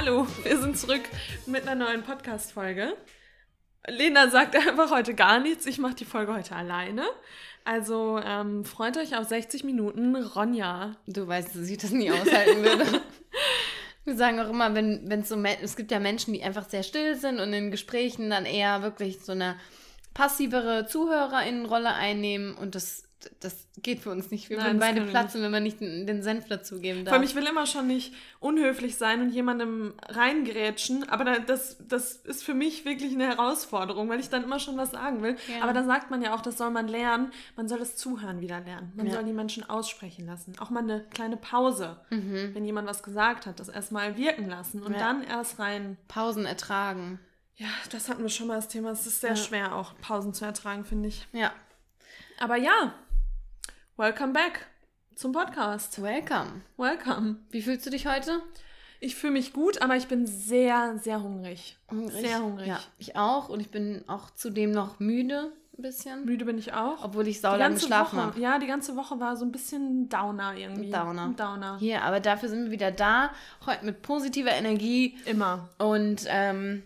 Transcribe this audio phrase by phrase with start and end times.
[0.00, 1.00] Hallo, wir sind zurück
[1.46, 2.96] mit einer neuen Podcast-Folge.
[3.88, 5.66] Lena sagt einfach heute gar nichts.
[5.66, 7.02] Ich mache die Folge heute alleine.
[7.64, 10.94] Also ähm, freut euch auf 60 Minuten Ronja.
[11.08, 13.02] Du weißt, dass ich das nie aushalten würde.
[14.04, 17.16] Wir sagen auch immer, wenn es so, es gibt ja Menschen, die einfach sehr still
[17.16, 19.56] sind und in Gesprächen dann eher wirklich so eine
[20.14, 23.07] passivere Zuhörerinnenrolle einnehmen und das
[23.40, 24.48] das geht für uns nicht.
[24.48, 27.12] Wir Nein, würden beide platzen, wenn wir nicht den, Senf dazugeben darf.
[27.12, 32.12] Vor allem, ich will immer schon nicht unhöflich sein und jemandem reingrätschen, aber das, das
[32.12, 35.36] ist für mich wirklich eine Herausforderung, weil ich dann immer schon was sagen will.
[35.48, 35.62] Ja.
[35.62, 37.32] Aber da sagt man ja auch, das soll man lernen.
[37.56, 38.92] Man soll das Zuhören wieder lernen.
[38.94, 39.14] Man ja.
[39.14, 40.54] soll die Menschen aussprechen lassen.
[40.58, 42.50] Auch mal eine kleine Pause, mhm.
[42.54, 44.98] wenn jemand was gesagt hat, das erstmal wirken lassen und ja.
[44.98, 45.96] dann erst rein.
[46.08, 47.18] Pausen ertragen.
[47.56, 48.90] Ja, das hatten wir schon mal das Thema.
[48.90, 51.26] Es ist sehr schwer, auch Pausen zu ertragen, finde ich.
[51.32, 51.52] Ja.
[52.38, 52.94] Aber ja,
[53.98, 54.68] Welcome back
[55.16, 56.00] zum Podcast.
[56.00, 56.60] Welcome.
[56.76, 57.38] Welcome.
[57.50, 58.40] Wie fühlst du dich heute?
[59.00, 61.76] Ich fühle mich gut, aber ich bin sehr, sehr hungrig.
[61.90, 62.24] hungrig.
[62.24, 62.68] Sehr hungrig.
[62.68, 63.48] Ja, ich auch.
[63.48, 66.24] Und ich bin auch zudem noch müde ein bisschen.
[66.24, 67.02] Müde bin ich auch.
[67.02, 68.38] Obwohl ich saulange geschlafen habe.
[68.38, 70.92] Ja, die ganze Woche war so ein bisschen Downer irgendwie.
[70.92, 71.34] Downer.
[71.36, 71.78] Downer.
[71.80, 73.32] Hier, aber dafür sind wir wieder da.
[73.66, 75.18] Heute mit positiver Energie.
[75.24, 75.70] Immer.
[75.78, 76.84] Und ähm,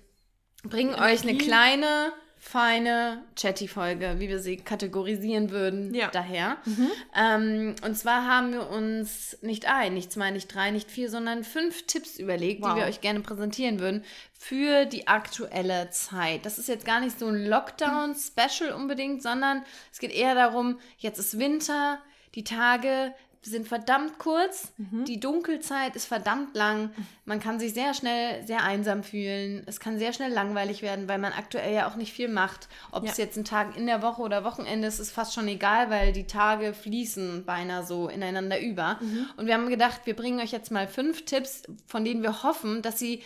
[0.63, 1.13] bringen Energie.
[1.13, 6.11] euch eine kleine feine Chatty-Folge, wie wir sie kategorisieren würden, ja.
[6.11, 6.57] daher.
[6.65, 6.91] Mhm.
[7.15, 11.45] Ähm, und zwar haben wir uns nicht ein, nicht zwei, nicht drei, nicht vier, sondern
[11.45, 12.75] fünf Tipps überlegt, wow.
[12.75, 16.45] die wir euch gerne präsentieren würden für die aktuelle Zeit.
[16.45, 19.63] Das ist jetzt gar nicht so ein Lockdown-Special unbedingt, sondern
[19.93, 22.01] es geht eher darum, jetzt ist Winter,
[22.35, 23.15] die Tage
[23.51, 25.05] sind verdammt kurz, mhm.
[25.05, 26.91] die Dunkelzeit ist verdammt lang,
[27.25, 31.19] man kann sich sehr schnell sehr einsam fühlen, es kann sehr schnell langweilig werden, weil
[31.19, 32.69] man aktuell ja auch nicht viel macht.
[32.93, 33.11] Ob ja.
[33.11, 36.13] es jetzt ein Tag in der Woche oder Wochenende ist, ist fast schon egal, weil
[36.13, 38.99] die Tage fließen beinahe so ineinander über.
[39.01, 39.27] Mhm.
[39.37, 42.81] Und wir haben gedacht, wir bringen euch jetzt mal fünf Tipps, von denen wir hoffen,
[42.83, 43.23] dass sie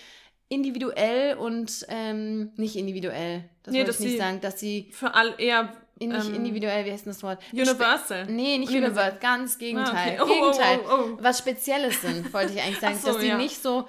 [0.48, 5.34] individuell und ähm, nicht individuell, das nee, wollte ich nicht sagen, dass sie für all
[5.38, 7.40] eher in, nicht ähm, individuell, wie heißt das Wort?
[7.52, 8.26] Universal.
[8.26, 10.18] Nee, nicht Universal, ganz Gegenteil.
[10.18, 10.32] Ah, okay.
[10.32, 10.80] oh, Gegenteil.
[10.84, 12.98] Oh, oh, oh, Was Spezielles sind, wollte ich eigentlich sagen.
[12.98, 13.36] so, dass die ja.
[13.36, 13.88] nicht so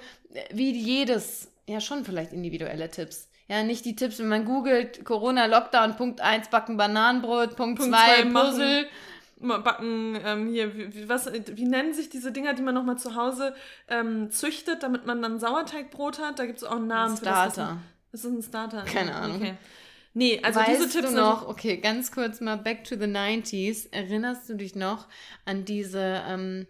[0.52, 3.28] wie jedes, ja schon vielleicht individuelle Tipps.
[3.48, 8.24] Ja, nicht die Tipps, wenn man googelt, Corona, Lockdown, Punkt 1, backen Bananenbrot, Punkt 2,
[8.24, 8.86] Puzzle.
[9.40, 13.54] Backen, ähm, hier, wie, was, wie nennen sich diese Dinger, die man nochmal zu Hause
[13.86, 16.40] ähm, züchtet, damit man dann Sauerteigbrot hat?
[16.40, 17.30] Da gibt es auch einen Namen Starter.
[17.30, 17.54] für das.
[17.54, 17.78] Starter.
[18.10, 18.82] Das ist ein Starter.
[18.82, 19.36] Keine Ahnung.
[19.36, 19.54] Okay.
[20.18, 23.86] Nee, also weißt diese Tipps du noch, okay, ganz kurz mal back to the 90s.
[23.92, 25.06] Erinnerst du dich noch
[25.44, 26.66] an diese ähm,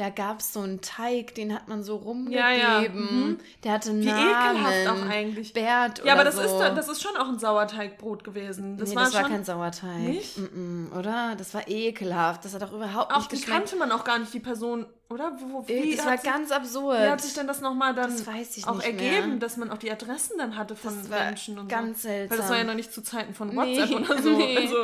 [0.00, 2.40] da gab es so einen Teig, den hat man so rumgegeben.
[2.40, 2.88] Ja, ja.
[2.88, 3.38] Mhm.
[3.62, 4.06] Der hatte Namen.
[4.06, 5.52] Wie ekelhaft auch eigentlich.
[5.52, 6.40] Bert oder Ja, aber das, so.
[6.40, 8.78] ist, das ist schon auch ein Sauerteigbrot gewesen.
[8.78, 9.98] Das nee, war das war kein Sauerteig.
[9.98, 10.38] Nicht?
[10.38, 11.34] Mm -mm, oder?
[11.36, 12.46] Das war ekelhaft.
[12.46, 13.50] Das hat auch überhaupt auch nicht geschmeckt.
[13.50, 15.36] Auch kannte man auch gar nicht, die Person, oder?
[15.38, 16.98] Wo, wie das war sich, ganz absurd.
[16.98, 19.36] Wie hat sich denn das nochmal dann das auch ergeben, mehr.
[19.36, 22.08] dass man auch die Adressen dann hatte von Menschen und ganz so?
[22.08, 22.30] seltsam.
[22.30, 24.30] Weil das war ja noch nicht zu Zeiten von WhatsApp nee, oder so.
[24.30, 24.56] Nee.
[24.56, 24.76] Also,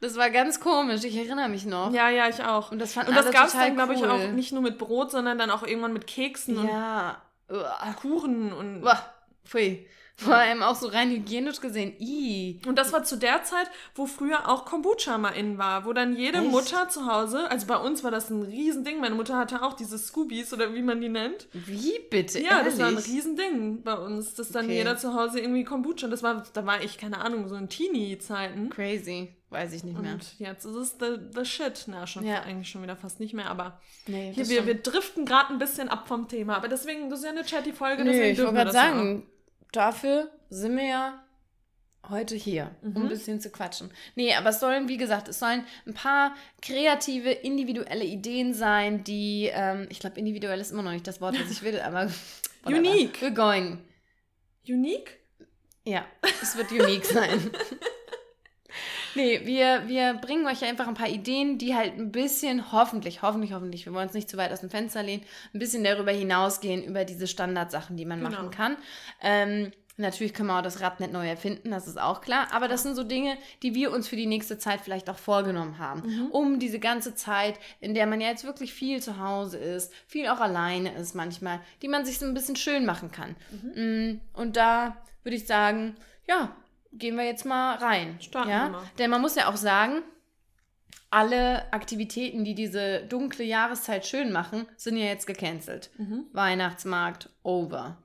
[0.00, 1.92] das war ganz komisch, ich erinnere mich noch.
[1.92, 2.70] Ja, ja, ich auch.
[2.70, 5.10] Und das fand Und das gab es dann, glaube ich, auch nicht nur mit Brot,
[5.10, 7.20] sondern dann auch irgendwann mit Keksen ja.
[7.48, 8.82] und Kuchen und.
[8.84, 9.02] Uah.
[9.44, 9.86] Pfui.
[10.20, 11.94] Vor allem auch so rein hygienisch gesehen.
[12.00, 12.60] I.
[12.66, 16.16] Und das war zu der Zeit, wo früher auch Kombucha mal in war, wo dann
[16.16, 16.50] jede Echt?
[16.50, 19.00] Mutter zu Hause, also bei uns war das ein Riesending.
[19.00, 21.46] Meine Mutter hatte auch diese Scoobies oder wie man die nennt.
[21.52, 22.40] Wie bitte?
[22.40, 22.72] Ja, Ehrlich?
[22.74, 24.78] das war ein Riesending bei uns, dass dann okay.
[24.78, 26.08] jeder zu Hause irgendwie Kombucha.
[26.08, 28.70] Das war, da war ich, keine Ahnung, so in Teenie-Zeiten.
[28.70, 29.37] Crazy.
[29.50, 30.12] Weiß ich nicht mehr.
[30.12, 31.84] Und jetzt ist es the, the shit.
[31.86, 32.42] Na, schon ja.
[32.42, 35.88] eigentlich schon wieder fast nicht mehr, aber nee, hier, wir, wir driften gerade ein bisschen
[35.88, 36.56] ab vom Thema.
[36.56, 39.26] Aber deswegen, das ist ja eine chatty-Folge, nee, deswegen ich wollte gerade sagen,
[39.72, 41.24] dafür sind wir ja
[42.10, 42.96] heute hier, mhm.
[42.96, 43.90] um ein bisschen zu quatschen.
[44.16, 49.50] Nee, aber es sollen, wie gesagt, es sollen ein paar kreative, individuelle Ideen sein, die,
[49.52, 52.10] ähm, ich glaube, individuell ist immer noch nicht das Wort, was ich will, aber.
[52.66, 53.22] Unique.
[53.22, 53.78] We're going.
[54.66, 55.18] Unique?
[55.84, 56.04] Ja,
[56.42, 57.50] es wird unique sein.
[59.14, 63.52] Nee, wir, wir bringen euch einfach ein paar Ideen, die halt ein bisschen, hoffentlich, hoffentlich,
[63.52, 65.22] hoffentlich, wir wollen uns nicht zu weit aus dem Fenster lehnen,
[65.54, 68.30] ein bisschen darüber hinausgehen, über diese Standardsachen, die man genau.
[68.30, 68.76] machen kann.
[69.22, 72.46] Ähm, Natürlich können wir auch das Rad nicht neu erfinden, das ist auch klar.
[72.52, 75.78] Aber das sind so Dinge, die wir uns für die nächste Zeit vielleicht auch vorgenommen
[75.78, 76.02] haben.
[76.06, 76.26] Mhm.
[76.30, 80.28] Um diese ganze Zeit, in der man ja jetzt wirklich viel zu Hause ist, viel
[80.28, 83.34] auch alleine ist manchmal, die man sich so ein bisschen schön machen kann.
[83.50, 83.82] Mhm.
[83.82, 85.96] Mm, und da würde ich sagen,
[86.28, 86.54] ja,
[86.92, 88.18] gehen wir jetzt mal rein.
[88.20, 88.64] Starten ja?
[88.64, 88.82] wir mal.
[88.98, 90.02] Denn man muss ja auch sagen,
[91.10, 95.90] alle Aktivitäten, die diese dunkle Jahreszeit schön machen, sind ja jetzt gecancelt.
[95.98, 96.26] Mhm.
[96.32, 97.96] Weihnachtsmarkt over.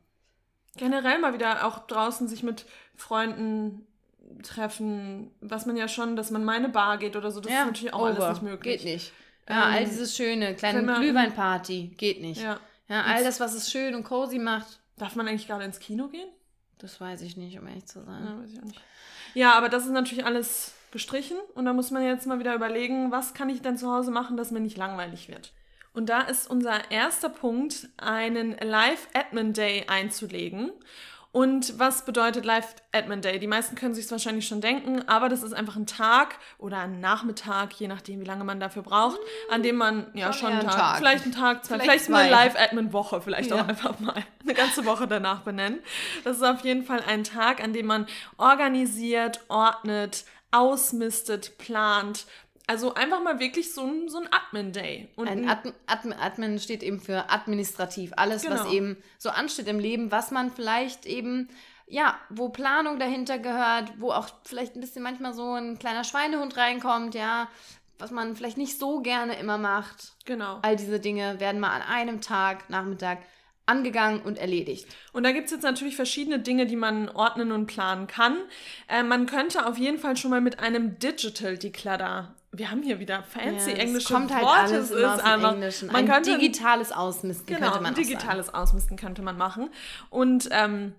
[0.78, 2.66] Generell mal wieder auch draußen sich mit
[2.96, 3.86] Freunden
[4.42, 7.68] treffen, was man ja schon, dass man meine Bar geht oder so, das ja, ist
[7.68, 8.26] natürlich auch over.
[8.26, 8.82] alles nicht möglich.
[8.82, 9.14] Geht nicht.
[9.48, 12.42] Ja, ähm, all dieses schöne, kleine Glühweinparty, geht nicht.
[12.42, 12.60] Ja.
[12.90, 16.08] Ja, all das, was es schön und cozy macht, Darf man eigentlich gerade ins Kino
[16.08, 16.30] gehen?
[16.78, 18.26] Das weiß ich nicht, um ehrlich zu sein.
[18.26, 18.82] Ja, weiß ich auch nicht.
[19.34, 23.12] Ja, aber das ist natürlich alles gestrichen und da muss man jetzt mal wieder überlegen,
[23.12, 25.54] was kann ich denn zu Hause machen, dass mir nicht langweilig wird.
[25.94, 30.72] Und da ist unser erster Punkt, einen Live-Admin Day einzulegen.
[31.34, 33.40] Und was bedeutet Live Admin Day?
[33.40, 36.78] Die meisten können sich es wahrscheinlich schon denken, aber das ist einfach ein Tag oder
[36.78, 39.20] ein Nachmittag, je nachdem, wie lange man dafür braucht,
[39.50, 42.22] an dem man ja schon, schon einen Tag, Tag, vielleicht einen Tag, zwei, vielleicht, vielleicht
[42.22, 43.56] eine Live Admin Woche, vielleicht ja.
[43.56, 44.14] auch einfach mal
[44.44, 45.80] eine ganze Woche danach benennen.
[46.24, 48.06] Das ist auf jeden Fall ein Tag, an dem man
[48.38, 52.28] organisiert, ordnet, ausmistet, plant
[52.74, 55.10] also einfach mal wirklich so ein, so ein Admin-Day.
[55.18, 58.14] ein Admin, Admin, Admin steht eben für administrativ.
[58.16, 58.56] Alles, genau.
[58.56, 61.50] was eben so ansteht im Leben, was man vielleicht eben,
[61.86, 66.58] ja, wo Planung dahinter gehört, wo auch vielleicht ein bisschen manchmal so ein kleiner Schweinehund
[66.58, 67.48] reinkommt, ja,
[68.00, 70.14] was man vielleicht nicht so gerne immer macht.
[70.26, 70.58] Genau.
[70.64, 73.20] All diese Dinge werden mal an einem Tag, Nachmittag
[73.68, 74.88] angegangen und erledigt.
[75.12, 78.40] Und da gibt es jetzt natürlich verschiedene Dinge, die man ordnen und planen kann.
[78.90, 83.00] Äh, man könnte auf jeden Fall schon mal mit einem Digital Declutter wir haben hier
[83.00, 84.60] wieder fancy ja, englische kommt halt Worte.
[84.60, 85.88] Alles ist aus dem Englischen.
[85.88, 88.58] Man ein könnte, digitales Ausmisten genau, könnte man ein digitales sagen.
[88.58, 89.70] Ausmisten könnte man machen.
[90.12, 90.94] Und ähm,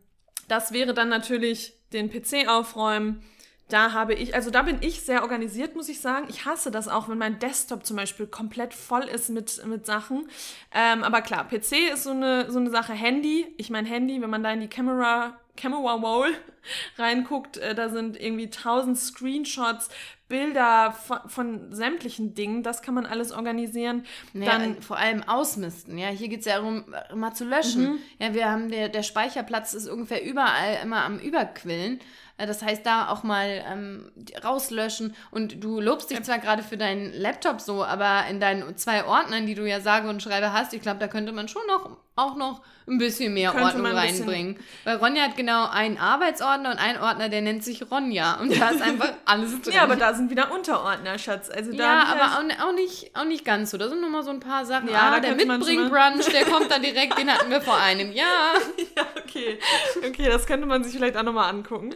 [0.49, 3.23] das wäre dann natürlich den PC aufräumen.
[3.69, 6.27] Da habe ich, also da bin ich sehr organisiert, muss ich sagen.
[6.29, 10.29] Ich hasse das auch, wenn mein Desktop zum Beispiel komplett voll ist mit, mit Sachen.
[10.75, 12.93] Ähm, aber klar, PC ist so eine, so eine Sache.
[12.93, 16.33] Handy, ich mein Handy, wenn man da in die Camera Camera Wall
[16.99, 19.89] reinguckt, äh, da sind irgendwie tausend Screenshots,
[20.29, 24.05] Bilder von, von, sämtlichen Dingen, das kann man alles organisieren.
[24.33, 26.09] Naja, Dann vor allem ausmisten, ja.
[26.09, 26.85] Hier geht es ja darum,
[27.15, 27.83] mal zu löschen.
[27.83, 27.99] Mhm.
[28.19, 32.01] Ja, wir haben der, der Speicherplatz ist ungefähr überall immer am Überquillen.
[32.37, 34.11] Äh, das heißt, da auch mal ähm,
[34.43, 35.15] rauslöschen.
[35.31, 39.47] Und du lobst dich zwar gerade für deinen Laptop so, aber in deinen zwei Ordnern,
[39.47, 42.37] die du ja sage und schreibe hast, ich glaube, da könnte man schon noch auch
[42.37, 44.59] noch ein bisschen mehr Könnte Ordnung reinbringen.
[44.85, 48.39] Weil Ronja hat genau einen Arbeitsordner und einen Ordner, der nennt sich Ronja.
[48.41, 49.75] Und da ist einfach alles drin.
[49.75, 51.49] ja, aber da sind wieder Unterordner, Schatz.
[51.49, 53.79] Also da ja, aber auch, auch, nicht, auch nicht ganz so.
[53.79, 54.91] Da sind nur mal so ein paar Sachen.
[54.91, 58.55] Ja, ah, der Mitbring-Brunch, der kommt dann direkt, den hatten wir vor einem Jahr.
[58.97, 59.59] ja, okay.
[60.07, 61.95] Okay, das könnte man sich vielleicht auch nochmal angucken.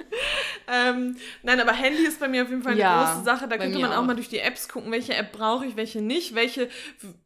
[0.66, 3.46] Ähm, nein, aber Handy ist bei mir auf jeden Fall eine ja, große Sache.
[3.46, 6.00] Da könnte man auch, auch mal durch die Apps gucken, welche App brauche ich, welche
[6.00, 6.34] nicht.
[6.34, 6.70] Welche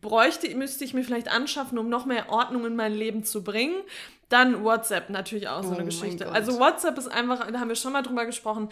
[0.00, 3.82] bräuchte, müsste ich mir vielleicht anschaffen, um noch mehr Ordnung in mein Leben zu bringen.
[4.28, 6.30] Dann WhatsApp natürlich auch so oh eine Geschichte.
[6.30, 8.70] Also WhatsApp ist einfach, da haben wir schon mal drüber gesprochen,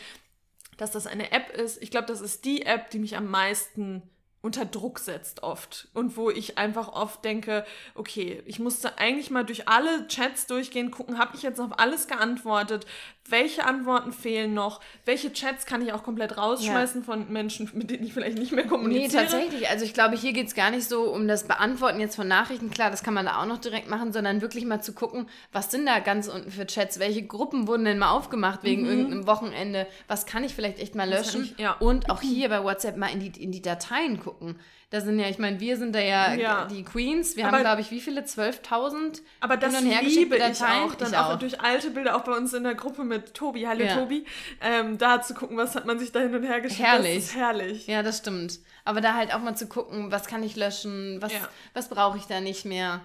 [0.79, 1.83] dass das eine App ist.
[1.83, 4.03] Ich glaube, das ist die App, die mich am meisten
[4.43, 7.65] unter Druck setzt oft und wo ich einfach oft denke,
[7.95, 12.09] okay, ich musste eigentlich mal durch alle Chats durchgehen, gucken, habe ich jetzt auf alles
[12.09, 12.87] geantwortet,
[13.29, 17.05] welche Antworten fehlen noch, welche Chats kann ich auch komplett rausschmeißen ja.
[17.05, 19.25] von Menschen, mit denen ich vielleicht nicht mehr kommuniziere.
[19.25, 19.69] Nee, tatsächlich.
[19.69, 22.71] Also ich glaube, hier geht es gar nicht so um das Beantworten jetzt von Nachrichten,
[22.71, 25.71] klar, das kann man da auch noch direkt machen, sondern wirklich mal zu gucken, was
[25.71, 28.89] sind da ganz unten für Chats, welche Gruppen wurden denn mal aufgemacht wegen mhm.
[28.89, 31.73] irgendeinem Wochenende, was kann ich vielleicht echt mal löschen ich, ja.
[31.75, 34.30] und auch hier bei WhatsApp mal in die, in die Dateien gucken.
[34.91, 36.65] Da sind ja, ich meine, wir sind da ja, ja.
[36.65, 37.37] die Queens.
[37.37, 38.23] Wir aber, haben, glaube ich, wie viele?
[38.23, 40.95] 12.000 Aber das liebe ich auch.
[40.97, 43.67] Dann ich auch, auch, durch alte Bilder, auch bei uns in der Gruppe mit Tobi.
[43.69, 43.95] Hallo ja.
[43.95, 44.27] Tobi.
[44.61, 46.83] Ähm, da zu gucken, was hat man sich da hin und her geschickt.
[46.83, 47.15] Herrlich.
[47.15, 47.87] Das ist herrlich.
[47.87, 48.59] Ja, das stimmt.
[48.85, 51.49] Aber da halt auch mal zu gucken, was kann ich löschen, was, ja.
[51.73, 53.01] was brauche ich da nicht mehr.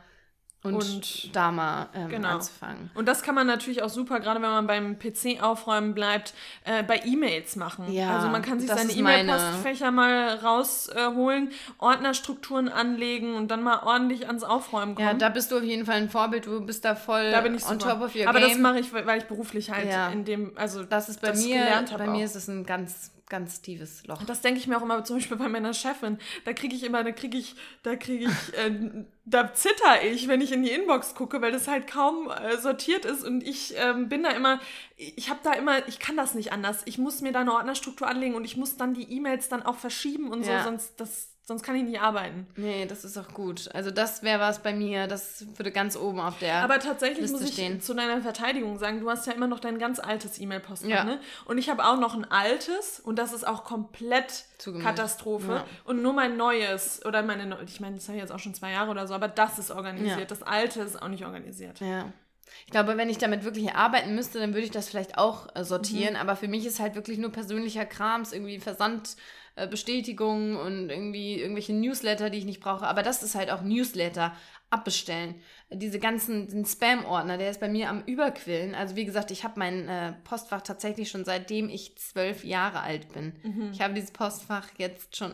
[0.66, 2.30] Und, und, da mal ähm, genau.
[2.30, 2.90] anzufangen.
[2.96, 6.84] Und das kann man natürlich auch super, gerade wenn man beim PC aufräumen bleibt, äh,
[6.84, 7.92] bei E-Mails machen.
[7.92, 13.84] Ja, also man kann sich seine E-Mail-Postfächer mal rausholen, äh, Ordnerstrukturen anlegen und dann mal
[13.84, 15.08] ordentlich ans Aufräumen kommen.
[15.08, 16.46] Ja, da bist du auf jeden Fall ein Vorbild.
[16.46, 18.50] Du bist da voll da bin ich on top of your Aber game.
[18.50, 20.10] das mache ich, weil ich beruflich halt ja.
[20.10, 21.66] in dem, also das ist bei das mir,
[21.98, 24.20] bei mir ist es ein ganz ganz tiefes Loch.
[24.20, 26.20] Und das denke ich mir auch immer zum Beispiel bei meiner Chefin.
[26.44, 30.42] Da kriege ich immer, da kriege ich, da kriege ich, äh, da zitter ich, wenn
[30.42, 34.10] ich in die Inbox gucke, weil das halt kaum äh, sortiert ist und ich ähm,
[34.10, 34.60] bin da immer,
[34.98, 36.84] ich habe da immer, ich kann das nicht anders.
[36.86, 39.78] Ich muss mir da eine Ordnerstruktur anlegen und ich muss dann die E-Mails dann auch
[39.78, 40.60] verschieben und ja.
[40.60, 42.48] so, sonst das Sonst kann ich nicht arbeiten.
[42.56, 43.70] Nee, das ist auch gut.
[43.72, 47.38] Also das wäre was bei mir, das würde ganz oben auf der Aber tatsächlich Liste
[47.38, 47.82] muss ich stehen.
[47.82, 51.04] zu deiner Verteidigung sagen, du hast ja immer noch dein ganz altes E-Mail-Postfach, ja.
[51.04, 51.20] ne?
[51.46, 54.88] Und ich habe auch noch ein altes und das ist auch komplett Zugemischt.
[54.88, 55.52] Katastrophe.
[55.52, 55.66] Ja.
[55.84, 58.72] Und nur mein neues, oder meine, ich meine, das habe ich jetzt auch schon zwei
[58.72, 60.20] Jahre oder so, aber das ist organisiert.
[60.22, 60.26] Ja.
[60.26, 61.80] Das alte ist auch nicht organisiert.
[61.80, 62.12] Ja.
[62.66, 65.64] Ich glaube, wenn ich damit wirklich arbeiten müsste, dann würde ich das vielleicht auch äh,
[65.64, 66.14] sortieren.
[66.14, 66.20] Mhm.
[66.20, 69.16] Aber für mich ist halt wirklich nur persönlicher Krams, irgendwie Versand
[69.56, 72.86] äh, Bestätigungen und irgendwie irgendwelche Newsletter, die ich nicht brauche.
[72.88, 74.36] Aber das ist halt auch Newsletter
[74.70, 75.36] abbestellen.
[75.70, 78.76] Diese ganzen Spam-Ordner, der ist bei mir am Überquillen.
[78.76, 83.14] Also wie gesagt, ich habe mein äh, Postfach tatsächlich schon seitdem ich zwölf Jahre alt
[83.14, 83.34] bin.
[83.44, 83.70] Mhm.
[83.72, 85.34] Ich habe dieses Postfach jetzt schon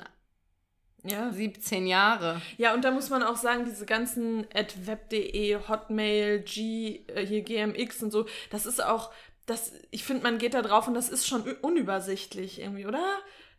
[1.03, 1.31] Ja.
[1.31, 2.41] 17 Jahre.
[2.57, 4.45] Ja, und da muss man auch sagen, diese ganzen
[4.85, 9.11] web.de, Hotmail, G, äh, hier GMX und so, das ist auch,
[9.47, 13.03] das, ich finde, man geht da drauf und das ist schon unübersichtlich irgendwie, oder?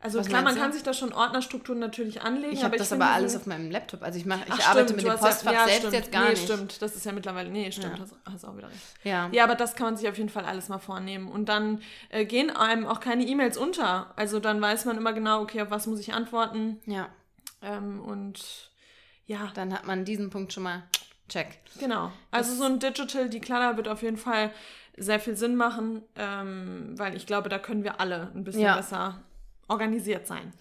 [0.02, 2.52] Also Was klar, man kann sich da schon Ordnerstrukturen natürlich anlegen.
[2.52, 4.02] Ich habe das aber alles auf meinem Laptop.
[4.02, 5.94] Also ich mache, ich Ach, arbeite stimmt, mit dem Postfach ja, ja, selbst stimmt.
[5.94, 6.42] jetzt gar nee, nicht.
[6.42, 6.82] stimmt.
[6.82, 8.06] Das ist ja mittlerweile, nee, stimmt, ja.
[8.32, 8.80] hast, auch wieder recht.
[9.04, 9.28] Ja.
[9.30, 11.28] Ja, aber das kann man sich auf jeden Fall alles mal vornehmen.
[11.28, 14.12] Und dann äh, gehen einem auch keine E-Mails unter.
[14.16, 16.80] Also dann weiß man immer genau, okay, auf was muss ich antworten.
[16.86, 17.08] Ja.
[17.62, 18.72] Ähm, und
[19.26, 19.52] ja.
[19.54, 20.82] Dann hat man diesen Punkt schon mal
[21.28, 21.60] check.
[21.78, 22.10] Genau.
[22.32, 24.50] Also das so ein Digital Declutter wird auf jeden Fall
[24.96, 29.22] sehr viel Sinn machen, ähm, weil ich glaube, da können wir alle ein bisschen besser
[29.68, 30.52] organisiert sein.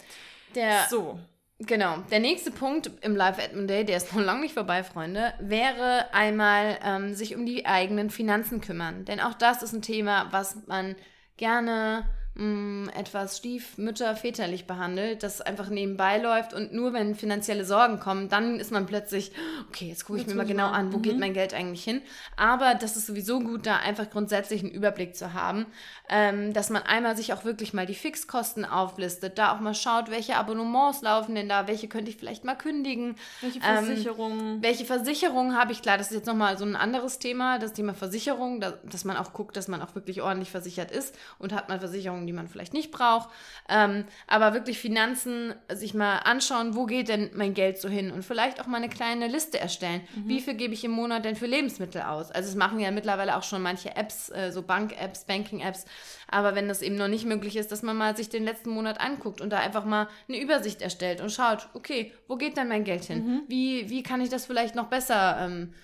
[0.54, 1.18] Der, so.
[1.58, 1.98] Genau.
[2.10, 6.12] Der nächste Punkt im Live Admin Day, der ist noch lange nicht vorbei, Freunde, wäre
[6.12, 9.04] einmal ähm, sich um die eigenen Finanzen kümmern.
[9.04, 10.96] Denn auch das ist ein Thema, was man
[11.36, 18.00] gerne mh, mm, etwas stiefmütterväterlich behandelt, das einfach nebenbei läuft und nur wenn finanzielle Sorgen
[18.00, 19.32] kommen, dann ist man plötzlich,
[19.68, 20.78] okay, jetzt gucke ich jetzt mir mal genau mal.
[20.78, 21.02] an, wo mhm.
[21.02, 22.02] geht mein Geld eigentlich hin.
[22.36, 25.66] Aber das ist sowieso gut, da einfach grundsätzlich einen Überblick zu haben,
[26.08, 30.10] ähm, dass man einmal sich auch wirklich mal die Fixkosten auflistet, da auch mal schaut,
[30.10, 33.16] welche Abonnements laufen denn da, welche könnte ich vielleicht mal kündigen.
[33.40, 34.56] Welche Versicherungen.
[34.56, 37.72] Ähm, welche Versicherungen habe ich, klar, das ist jetzt nochmal so ein anderes Thema, das
[37.72, 41.52] Thema Versicherung, da, dass man auch guckt, dass man auch wirklich ordentlich versichert ist und
[41.52, 43.28] hat man Versicherungen Versicherungen, die man vielleicht nicht braucht.
[43.68, 48.10] Ähm, aber wirklich Finanzen sich mal anschauen, wo geht denn mein Geld so hin?
[48.10, 50.00] Und vielleicht auch mal eine kleine Liste erstellen.
[50.14, 50.28] Mhm.
[50.28, 52.30] Wie viel gebe ich im Monat denn für Lebensmittel aus?
[52.30, 55.84] Also es machen ja mittlerweile auch schon manche Apps, äh, so Bank-Apps, Banking-Apps.
[56.28, 59.00] Aber wenn das eben noch nicht möglich ist, dass man mal sich den letzten Monat
[59.00, 62.84] anguckt und da einfach mal eine Übersicht erstellt und schaut, okay, wo geht denn mein
[62.84, 63.26] Geld hin?
[63.26, 63.42] Mhm.
[63.48, 65.74] Wie, wie kann ich das vielleicht noch besser ähm,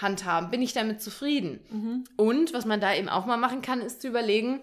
[0.00, 0.50] handhaben?
[0.50, 1.60] Bin ich damit zufrieden?
[1.70, 2.04] Mhm.
[2.16, 4.60] Und was man da eben auch mal machen kann, ist zu überlegen,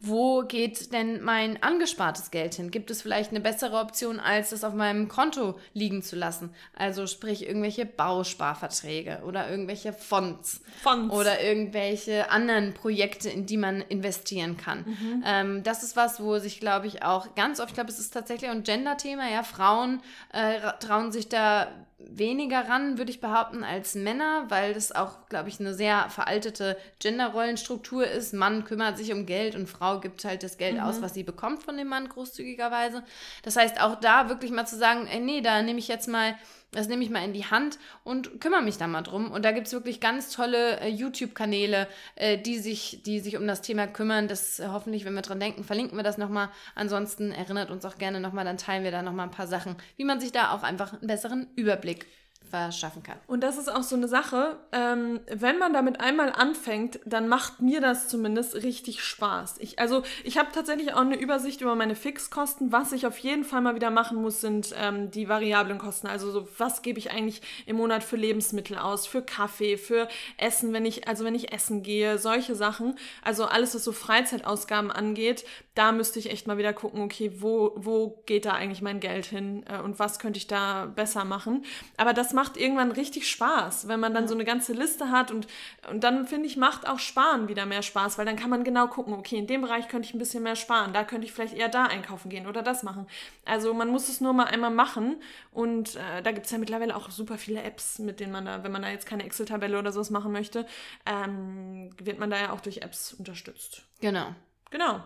[0.00, 2.70] wo geht denn mein angespartes Geld hin?
[2.70, 6.50] Gibt es vielleicht eine bessere Option, als das auf meinem Konto liegen zu lassen?
[6.76, 11.12] Also sprich irgendwelche Bausparverträge oder irgendwelche Fonds, Fonds.
[11.12, 14.84] oder irgendwelche anderen Projekte, in die man investieren kann.
[14.86, 15.24] Mhm.
[15.26, 18.14] Ähm, das ist was, wo sich, glaube ich, auch ganz oft, ich glaube, es ist
[18.14, 20.00] tatsächlich ein Gender-Thema, ja, Frauen
[20.32, 21.66] äh, trauen sich da
[21.98, 26.76] weniger ran, würde ich behaupten, als Männer, weil das auch, glaube ich, eine sehr veraltete
[27.00, 28.32] Genderrollenstruktur ist.
[28.32, 30.82] Mann kümmert sich um Geld und Frau gibt halt das Geld mhm.
[30.82, 33.02] aus, was sie bekommt von dem Mann großzügigerweise.
[33.42, 36.36] Das heißt, auch da wirklich mal zu sagen, ey, nee, da nehme ich jetzt mal
[36.70, 39.30] das nehme ich mal in die Hand und kümmere mich da mal drum.
[39.30, 43.46] Und da gibt es wirklich ganz tolle äh, YouTube-Kanäle, äh, die, sich, die sich um
[43.46, 44.28] das Thema kümmern.
[44.28, 46.50] Das äh, hoffentlich, wenn wir dran denken, verlinken wir das nochmal.
[46.74, 50.04] Ansonsten erinnert uns auch gerne nochmal, dann teilen wir da nochmal ein paar Sachen, wie
[50.04, 52.06] man sich da auch einfach einen besseren Überblick
[52.48, 53.16] verschaffen kann.
[53.26, 57.60] Und das ist auch so eine Sache, ähm, wenn man damit einmal anfängt, dann macht
[57.60, 59.56] mir das zumindest richtig Spaß.
[59.58, 62.72] Ich, also ich habe tatsächlich auch eine Übersicht über meine Fixkosten.
[62.72, 66.06] Was ich auf jeden Fall mal wieder machen muss, sind ähm, die variablen Kosten.
[66.06, 70.72] Also so, was gebe ich eigentlich im Monat für Lebensmittel aus, für Kaffee, für Essen,
[70.72, 72.98] wenn ich, also wenn ich essen gehe, solche Sachen.
[73.22, 77.72] Also alles, was so Freizeitausgaben angeht, da müsste ich echt mal wieder gucken, okay, wo,
[77.76, 81.64] wo geht da eigentlich mein Geld hin äh, und was könnte ich da besser machen.
[81.96, 85.48] Aber das macht irgendwann richtig Spaß, wenn man dann so eine ganze Liste hat und,
[85.90, 88.86] und dann finde ich, macht auch Sparen wieder mehr Spaß, weil dann kann man genau
[88.86, 91.54] gucken, okay, in dem Bereich könnte ich ein bisschen mehr sparen, da könnte ich vielleicht
[91.54, 93.08] eher da einkaufen gehen oder das machen.
[93.44, 96.94] Also man muss es nur mal einmal machen und äh, da gibt es ja mittlerweile
[96.94, 99.90] auch super viele Apps, mit denen man da, wenn man da jetzt keine Excel-Tabelle oder
[99.90, 100.64] sowas machen möchte,
[101.06, 103.82] ähm, wird man da ja auch durch Apps unterstützt.
[104.00, 104.32] Genau.
[104.70, 105.02] Genau.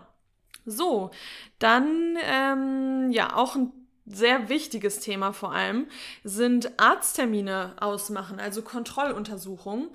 [0.67, 1.09] So,
[1.57, 5.87] dann ähm, ja auch ein sehr wichtiges Thema vor allem,
[6.23, 9.89] sind Arzttermine ausmachen, also Kontrolluntersuchungen.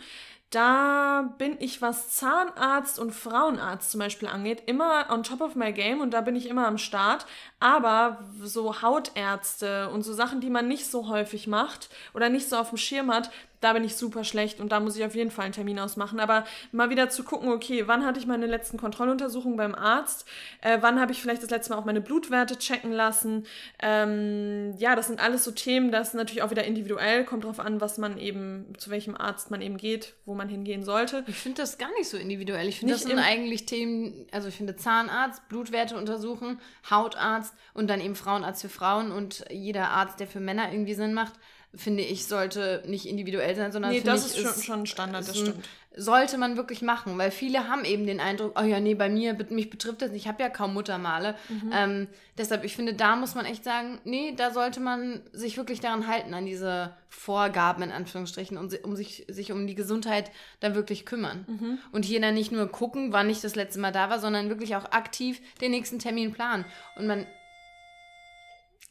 [0.51, 5.75] Da bin ich, was Zahnarzt und Frauenarzt zum Beispiel angeht, immer on top of my
[5.75, 7.27] game und da bin ich immer am Start.
[7.61, 12.57] Aber so Hautärzte und so Sachen, die man nicht so häufig macht oder nicht so
[12.57, 15.31] auf dem Schirm hat, da bin ich super schlecht und da muss ich auf jeden
[15.31, 16.21] Fall einen Termin ausmachen.
[16.21, 20.27] Aber mal wieder zu gucken, okay, wann hatte ich meine letzten Kontrolluntersuchungen beim Arzt?
[20.61, 23.47] Äh, wann habe ich vielleicht das letzte Mal auch meine Blutwerte checken lassen?
[23.83, 27.61] Ähm, ja, das sind alles so Themen, das ist natürlich auch wieder individuell, kommt drauf
[27.61, 31.25] an, was man eben, zu welchem Arzt man eben geht, wo man hingehen sollte.
[31.27, 32.69] Ich finde das gar nicht so individuell.
[32.69, 38.01] Ich finde, das sind eigentlich Themen, also ich finde Zahnarzt, Blutwerte untersuchen, Hautarzt und dann
[38.01, 41.35] eben Frauenarzt für Frauen und jeder Arzt, der für Männer irgendwie Sinn macht
[41.79, 45.65] finde ich, sollte nicht individuell sein, sondern nee, das ist schon, schon Standard, das stimmt.
[45.97, 49.37] Sollte man wirklich machen, weil viele haben eben den Eindruck, oh ja, nee, bei mir,
[49.51, 51.35] mich betrifft das nicht, ich habe ja kaum Muttermale.
[51.49, 51.73] Mhm.
[51.73, 55.81] Ähm, deshalb, ich finde, da muss man echt sagen, nee, da sollte man sich wirklich
[55.81, 60.31] daran halten, an diese Vorgaben in Anführungsstrichen, um, um sich, sich um die Gesundheit
[60.61, 61.47] dann wirklich kümmern.
[61.49, 61.79] Mhm.
[61.91, 64.77] Und hier dann nicht nur gucken, wann ich das letzte Mal da war, sondern wirklich
[64.77, 66.65] auch aktiv den nächsten Termin planen.
[66.97, 67.27] Und man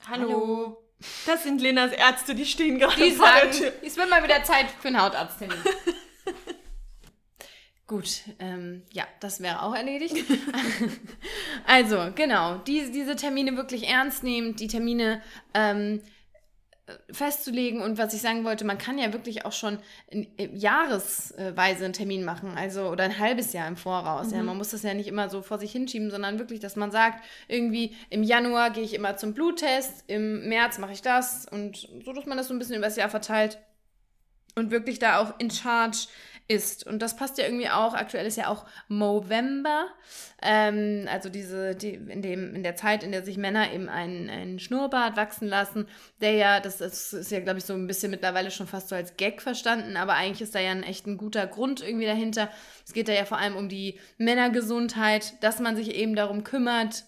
[0.10, 0.30] Hallo.
[0.30, 0.87] Hallo.
[1.26, 4.66] Das sind Lenas Ärzte, die stehen gerade die vor sagen, Es wird mal wieder Zeit
[4.80, 5.58] für einen Hautarzttermin.
[7.88, 10.16] Gut, ähm, ja, das wäre auch erledigt.
[11.66, 15.22] also, genau, die, diese Termine wirklich ernst nehmen, die Termine
[15.54, 16.02] ähm,
[17.12, 17.82] festzulegen.
[17.82, 21.94] Und was ich sagen wollte, man kann ja wirklich auch schon in, in jahresweise einen
[21.94, 24.28] Termin machen, also oder ein halbes Jahr im Voraus.
[24.28, 24.36] Mhm.
[24.36, 26.92] Ja, man muss das ja nicht immer so vor sich hinschieben, sondern wirklich, dass man
[26.92, 31.88] sagt, irgendwie im Januar gehe ich immer zum Bluttest, im März mache ich das und
[32.06, 33.58] so, dass man das so ein bisschen übers Jahr verteilt
[34.56, 36.08] und wirklich da auch in Charge
[36.48, 36.88] ist.
[36.88, 37.94] Und das passt ja irgendwie auch.
[37.94, 39.88] Aktuell ist ja auch Movember.
[40.42, 44.30] Ähm, also diese, die, in, dem, in der Zeit, in der sich Männer eben einen,
[44.30, 45.88] einen Schnurrbart wachsen lassen,
[46.22, 48.96] der ja, das ist, ist ja, glaube ich, so ein bisschen mittlerweile schon fast so
[48.96, 52.50] als Gag verstanden, aber eigentlich ist da ja ein echt ein guter Grund irgendwie dahinter.
[52.86, 57.06] Es geht da ja vor allem um die Männergesundheit, dass man sich eben darum kümmert,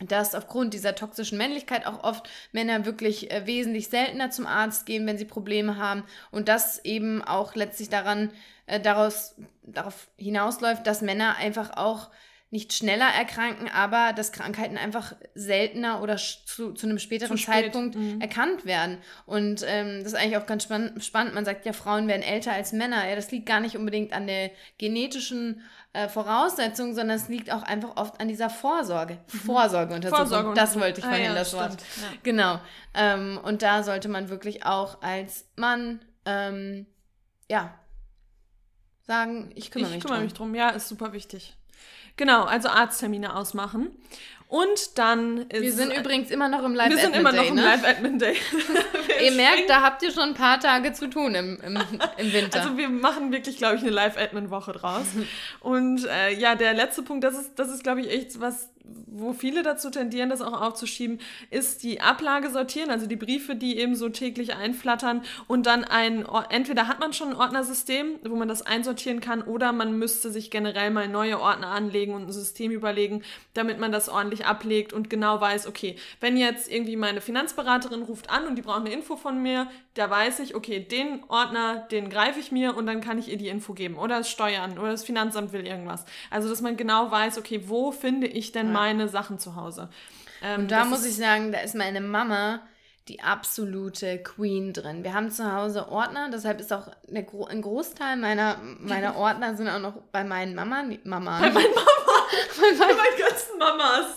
[0.00, 5.06] dass aufgrund dieser toxischen Männlichkeit auch oft Männer wirklich äh, wesentlich seltener zum Arzt gehen,
[5.06, 8.30] wenn sie Probleme haben und das eben auch letztlich daran
[8.66, 12.10] äh, daraus darauf hinausläuft, dass Männer einfach auch
[12.50, 17.44] nicht schneller erkranken, aber dass Krankheiten einfach seltener oder zu, zu einem späteren zu.
[17.44, 18.22] Zeitpunkt mhm.
[18.22, 18.98] erkannt werden.
[19.26, 21.34] Und ähm, das ist eigentlich auch ganz spann spannend.
[21.34, 23.06] Man sagt ja, Frauen werden älter als Männer.
[23.06, 25.60] Ja, das liegt gar nicht unbedingt an der genetischen
[25.92, 29.18] äh, Voraussetzung, sondern es liegt auch einfach oft an dieser Vorsorge.
[29.32, 29.38] Mhm.
[29.38, 30.26] Vorsorgeuntersuchung.
[30.26, 31.72] Vorsorge das wollte ich ah, vorhin, ja, das Wort.
[31.72, 32.18] Ja.
[32.22, 32.60] Genau.
[32.94, 36.86] Ähm, und da sollte man wirklich auch als Mann, ähm,
[37.48, 37.74] ja,
[39.02, 40.24] sagen, ich kümmere ich mich kümmere drum.
[40.24, 40.54] mich drum.
[40.54, 41.56] Ja, ist super wichtig.
[42.16, 43.90] Genau, also Arzttermine ausmachen.
[44.48, 45.60] Und dann ist.
[45.60, 47.04] Wir sind übrigens immer noch im Live-Admin Day.
[47.04, 47.62] Wir sind immer noch im ne?
[47.62, 48.36] Live-Admin Day.
[49.24, 51.78] ihr merkt, da habt ihr schon ein paar Tage zu tun im, im,
[52.16, 52.62] im Winter.
[52.62, 55.04] Also wir machen wirklich, glaube ich, eine Live-Admin-Woche draus.
[55.60, 58.70] Und äh, ja, der letzte Punkt, das ist, das ist, glaube ich, echt was,
[59.06, 61.18] wo viele dazu tendieren, das auch aufzuschieben,
[61.50, 66.26] ist die Ablage sortieren, also die Briefe, die eben so täglich einflattern und dann ein,
[66.50, 70.50] entweder hat man schon ein Ordnersystem, wo man das einsortieren kann, oder man müsste sich
[70.50, 73.22] generell mal neue Ordner anlegen und ein System überlegen,
[73.54, 78.30] damit man das ordentlich ablegt und genau weiß, okay, wenn jetzt irgendwie meine Finanzberaterin ruft
[78.30, 82.08] an und die braucht eine Info von mir, da weiß ich, okay, den Ordner, den
[82.08, 84.92] greife ich mir und dann kann ich ihr die Info geben oder das Steuern oder
[84.92, 86.04] das Finanzamt will irgendwas.
[86.30, 89.88] Also, dass man genau weiß, okay, wo finde ich denn meine Sachen zu Hause.
[90.42, 92.60] Ähm, und da muss ich sagen, da ist meine Mama
[93.08, 95.02] die absolute Queen drin.
[95.02, 96.88] Wir haben zu Hause Ordner, deshalb ist auch
[97.26, 101.40] Gro ein Großteil meiner, meiner Ordner sind auch noch bei meinen Mama, Mama.
[101.40, 101.86] Bei meinen Mama.
[102.56, 104.16] bei, meinen, bei meinen ganzen Mamas.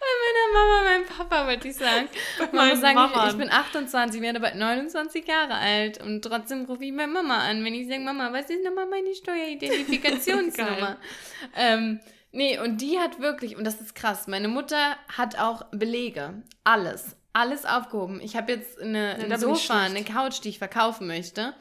[0.00, 2.08] bei meiner Mama, meinem Papa, wollte ich sagen.
[2.52, 6.84] Man muss sagen, ich, ich, bin 28, werde bald 29 Jahre alt und trotzdem rufe
[6.84, 10.96] ich meine Mama an, wenn ich sage, Mama, was ist nochmal meine Steueridentifikationsnummer?
[11.56, 12.00] ähm,
[12.32, 16.42] Nee, und die hat wirklich, und das ist krass, meine Mutter hat auch Belege.
[16.64, 17.16] Alles.
[17.32, 18.20] Alles aufgehoben.
[18.20, 21.54] Ich habe jetzt eine, ja, ein Sofa, eine Couch, die ich verkaufen möchte.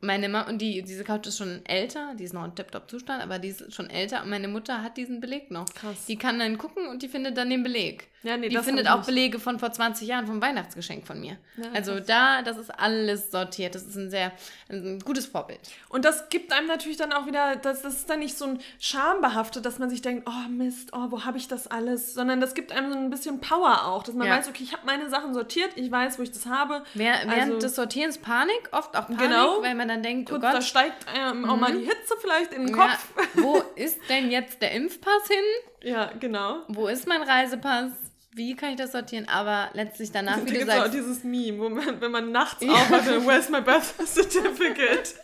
[0.00, 3.38] Meine Mama, und die, diese Couch ist schon älter, die ist noch in Tip-Top-Zustand, aber
[3.38, 5.66] die ist schon älter und meine Mutter hat diesen Beleg noch.
[5.74, 6.04] Krass.
[6.06, 8.08] Die kann dann gucken und die findet dann den Beleg.
[8.26, 11.38] Ja, nee, die findet auch Belege von vor 20 Jahren vom Weihnachtsgeschenk von mir.
[11.56, 13.76] Ja, also da, das ist alles sortiert.
[13.76, 14.32] Das ist ein sehr
[14.68, 15.60] ein gutes Vorbild.
[15.88, 18.58] Und das gibt einem natürlich dann auch wieder, das, das ist dann nicht so ein
[18.80, 22.14] schambehaftet, dass man sich denkt, oh Mist, oh, wo habe ich das alles?
[22.14, 24.36] Sondern das gibt einem so ein bisschen Power auch, dass man ja.
[24.36, 26.82] weiß, okay, ich habe meine Sachen sortiert, ich weiß, wo ich das habe.
[26.94, 30.54] Während also, des Sortierens Panik, oft auch Panik, genau, weil man dann denkt, oh Gott.
[30.54, 31.80] Da steigt ähm, auch mal mhm.
[31.80, 33.08] die Hitze vielleicht in den Kopf.
[33.34, 35.90] wo ist denn jetzt der Impfpass hin?
[35.90, 36.62] Ja, genau.
[36.68, 37.92] Wo ist mein Reisepass?
[38.36, 39.26] wie kann ich das sortieren?
[39.28, 40.80] Aber letztlich danach, wie da du sagst...
[40.82, 42.70] auch dieses Meme, wo man, wenn man nachts ja.
[42.70, 45.14] aufwacht, where's my birth certificate?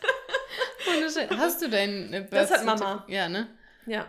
[1.38, 3.04] Hast du dein Birth Das hat Mama.
[3.08, 3.48] Ja, ne?
[3.87, 4.06] Ja,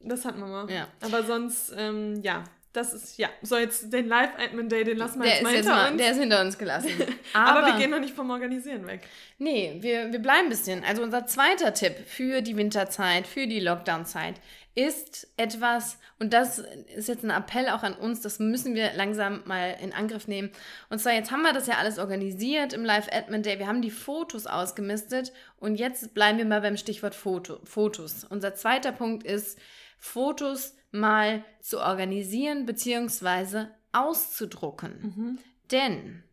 [0.00, 0.66] das hat Mama.
[0.70, 0.88] Ja.
[1.02, 2.44] Aber sonst, ähm, ja,
[2.74, 5.76] das ist, ja, so jetzt den Live-Admin-Day, den lassen wir der jetzt mal hinter jetzt
[5.76, 6.02] mal, uns.
[6.02, 6.90] Der ist hinter uns gelassen.
[7.32, 9.02] Aber, Aber, wir gehen noch nicht vom Organisieren weg.
[9.38, 10.82] Nee, wir, wir bleiben ein bisschen.
[10.82, 14.34] Also unser zweiter Tipp für die Winterzeit, für die Lockdown-Zeit
[14.74, 16.58] ist etwas, und das
[16.96, 20.50] ist jetzt ein Appell auch an uns, das müssen wir langsam mal in Angriff nehmen.
[20.90, 23.92] Und zwar, jetzt haben wir das ja alles organisiert im Live-Admin Day, wir haben die
[23.92, 28.24] Fotos ausgemistet und jetzt bleiben wir mal beim Stichwort Foto, Fotos.
[28.24, 29.60] Unser zweiter Punkt ist,
[29.96, 33.66] Fotos mal zu organisieren bzw.
[33.92, 35.14] auszudrucken.
[35.16, 35.38] Mhm.
[35.70, 36.24] Denn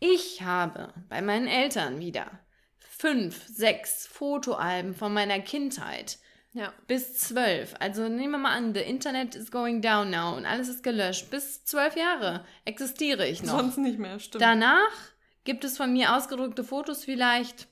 [0.00, 2.40] ich habe bei meinen Eltern wieder
[2.78, 6.18] fünf, sechs Fotoalben von meiner Kindheit
[6.58, 6.72] ja.
[6.86, 7.74] Bis zwölf.
[7.78, 11.30] Also nehmen wir mal an, the Internet is going down now und alles ist gelöscht.
[11.30, 13.58] Bis zwölf Jahre existiere ich noch.
[13.58, 14.42] Sonst nicht mehr, stimmt.
[14.42, 15.12] Danach
[15.44, 17.68] gibt es von mir ausgedruckte Fotos vielleicht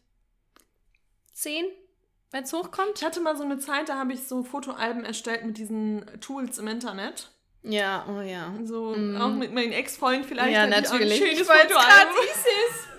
[1.33, 1.65] zehn,
[2.37, 2.93] wenn es hochkommt.
[2.97, 6.59] Ich hatte mal so eine Zeit, da habe ich so Fotoalben erstellt mit diesen Tools
[6.59, 7.31] im Internet.
[7.63, 8.53] Ja, oh ja.
[8.63, 9.17] So mm.
[9.21, 10.53] auch mit meinem Ex-Freund vielleicht.
[10.53, 11.21] Ja, natürlich.
[11.21, 11.81] Ein schönes ich Foto.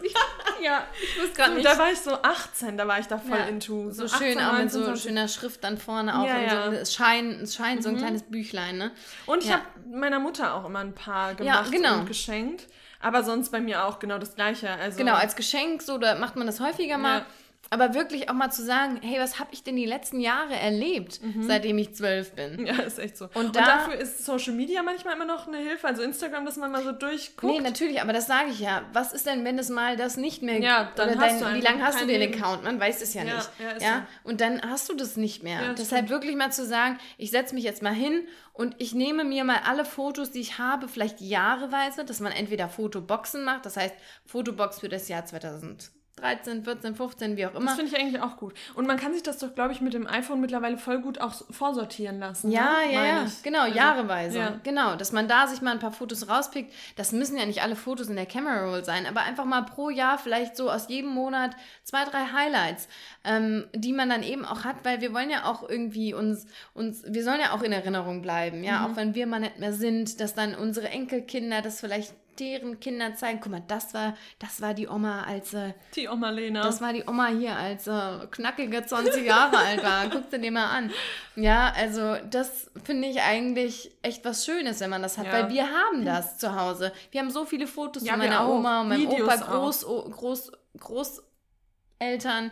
[0.03, 0.13] Ich,
[0.63, 1.67] ja, ich wusste gerade so, nicht.
[1.67, 3.91] Da war ich so 18, da war ich da voll ja, into.
[3.91, 6.25] So, so schön, 18, auch mit so schöner Schrift dann vorne auch.
[6.25, 6.65] Ja, ja.
[6.65, 7.83] So, es scheint, es scheint mhm.
[7.83, 7.99] so ein mhm.
[7.99, 8.91] kleines Büchlein, ne?
[9.25, 9.55] Und ich ja.
[9.55, 11.99] habe meiner Mutter auch immer ein paar gemacht ja, genau.
[11.99, 12.67] und geschenkt.
[12.99, 14.69] Aber sonst bei mir auch genau das Gleiche.
[14.71, 17.25] Also, genau, als Geschenk, so, da macht man das häufiger mal.
[17.69, 21.21] Aber wirklich auch mal zu sagen, hey, was habe ich denn die letzten Jahre erlebt,
[21.21, 21.43] mhm.
[21.43, 22.65] seitdem ich zwölf bin?
[22.67, 23.25] Ja, ist echt so.
[23.33, 26.57] Und, und da, dafür ist Social Media manchmal immer noch eine Hilfe, also Instagram, dass
[26.57, 27.53] man mal so durchguckt.
[27.53, 28.83] Nee, natürlich, aber das sage ich ja.
[28.93, 31.59] Was ist denn, wenn es mal das nicht mehr Ja, dann oder hast dein, du
[31.59, 32.63] Wie lange hast du den Account?
[32.63, 33.49] Man weiß es ja, ja nicht.
[33.59, 34.07] Ja, ja?
[34.23, 34.29] So.
[34.29, 35.61] Und dann hast du das nicht mehr.
[35.61, 36.09] Ja, Deshalb stimmt.
[36.09, 39.61] wirklich mal zu sagen, ich setze mich jetzt mal hin und ich nehme mir mal
[39.65, 44.79] alle Fotos, die ich habe, vielleicht jahreweise, dass man entweder Fotoboxen macht, das heißt Fotobox
[44.79, 47.65] für das Jahr 2000 13, 14, 15, wie auch immer.
[47.65, 48.53] Das finde ich eigentlich auch gut.
[48.73, 51.33] Und man kann sich das doch, glaube ich, mit dem iPhone mittlerweile voll gut auch
[51.51, 52.51] vorsortieren lassen.
[52.51, 52.93] Ja, ne?
[52.93, 53.25] ja, ja.
[53.43, 54.39] Genau, also, jahreweise.
[54.39, 54.59] Ja.
[54.63, 56.73] Genau, dass man da sich mal ein paar Fotos rauspickt.
[56.95, 59.89] Das müssen ja nicht alle Fotos in der Camera Roll sein, aber einfach mal pro
[59.91, 62.87] Jahr vielleicht so aus jedem Monat zwei, drei Highlights,
[63.23, 67.03] ähm, die man dann eben auch hat, weil wir wollen ja auch irgendwie uns, uns
[67.07, 68.85] wir sollen ja auch in Erinnerung bleiben, ja, mhm.
[68.85, 73.15] auch wenn wir mal nicht mehr sind, dass dann unsere Enkelkinder das vielleicht deren Kinder
[73.15, 76.61] zeigen, guck mal, das war, das war die Oma als äh, die Oma Lena.
[76.61, 80.09] Das war die Oma hier als äh, knackige 20 Jahre alt war.
[80.11, 80.91] Guck dir den mal an.
[81.35, 85.33] Ja, also das finde ich eigentlich echt was Schönes, wenn man das hat, ja.
[85.33, 86.91] weil wir haben das zu Hause.
[87.11, 90.51] Wir haben so viele Fotos ja, von meiner Oma und meinem Videos Opa, Groß, Groß,
[90.79, 92.51] Großeltern.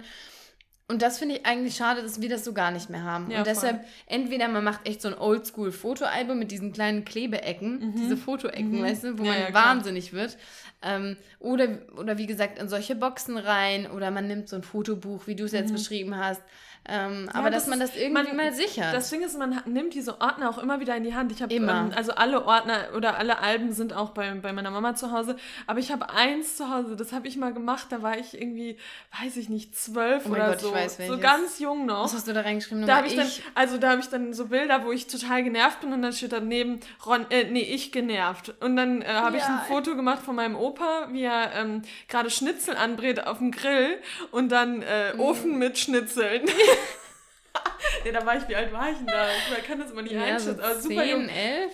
[0.87, 3.31] Und das finde ich eigentlich schade, dass wir das so gar nicht mehr haben.
[3.31, 3.89] Ja, und deshalb, voll.
[4.05, 7.95] entweder man macht echt so ein Oldschool-Fotoalbum mit diesen kleinen Klebeecken, mhm.
[7.95, 8.83] diese Fotoecken, mhm.
[8.83, 10.37] weißt du, wo ja, man ja, wahnsinnig wird.
[10.83, 13.89] Ähm, oder, oder wie gesagt, in solche Boxen rein.
[13.89, 15.75] Oder man nimmt so ein Fotobuch, wie du es jetzt mhm.
[15.75, 16.41] beschrieben hast.
[16.87, 18.93] Ähm, ja, aber das dass man das irgendwie man, mal sichert.
[18.93, 21.31] Das Ding ist, man nimmt diese Ordner auch immer wieder in die Hand.
[21.31, 24.95] Ich habe ähm, also alle Ordner oder alle Alben sind auch bei, bei meiner Mama
[24.95, 25.35] zu Hause.
[25.65, 27.87] Aber ich habe eins zu Hause, das habe ich mal gemacht.
[27.89, 28.77] Da war ich irgendwie,
[29.19, 30.73] weiß ich nicht, zwölf oh oder Gott, so.
[30.73, 32.03] Weiß, so ganz jung noch.
[32.03, 32.85] Was hast du da reingeschrieben?
[32.85, 35.81] Da habe ich, dann, also da habe ich dann so Bilder, wo ich total genervt
[35.81, 38.53] bin und dann steht daneben, Ron, äh, nee, ich genervt.
[38.59, 39.43] Und dann äh, habe ja.
[39.43, 43.49] ich ein Foto gemacht von meinem Opa, wie er ähm, gerade Schnitzel anbrät auf dem
[43.49, 43.97] Grill
[44.29, 45.19] und dann äh, mhm.
[45.19, 46.43] Ofen mit Schnitzeln.
[48.03, 49.27] nee, da war ich, wie alt war ich denn da?
[49.57, 50.57] Ich kann das immer nicht ja, einschätzen.
[50.57, 51.29] So aber super 10, jung.
[51.29, 51.71] 11?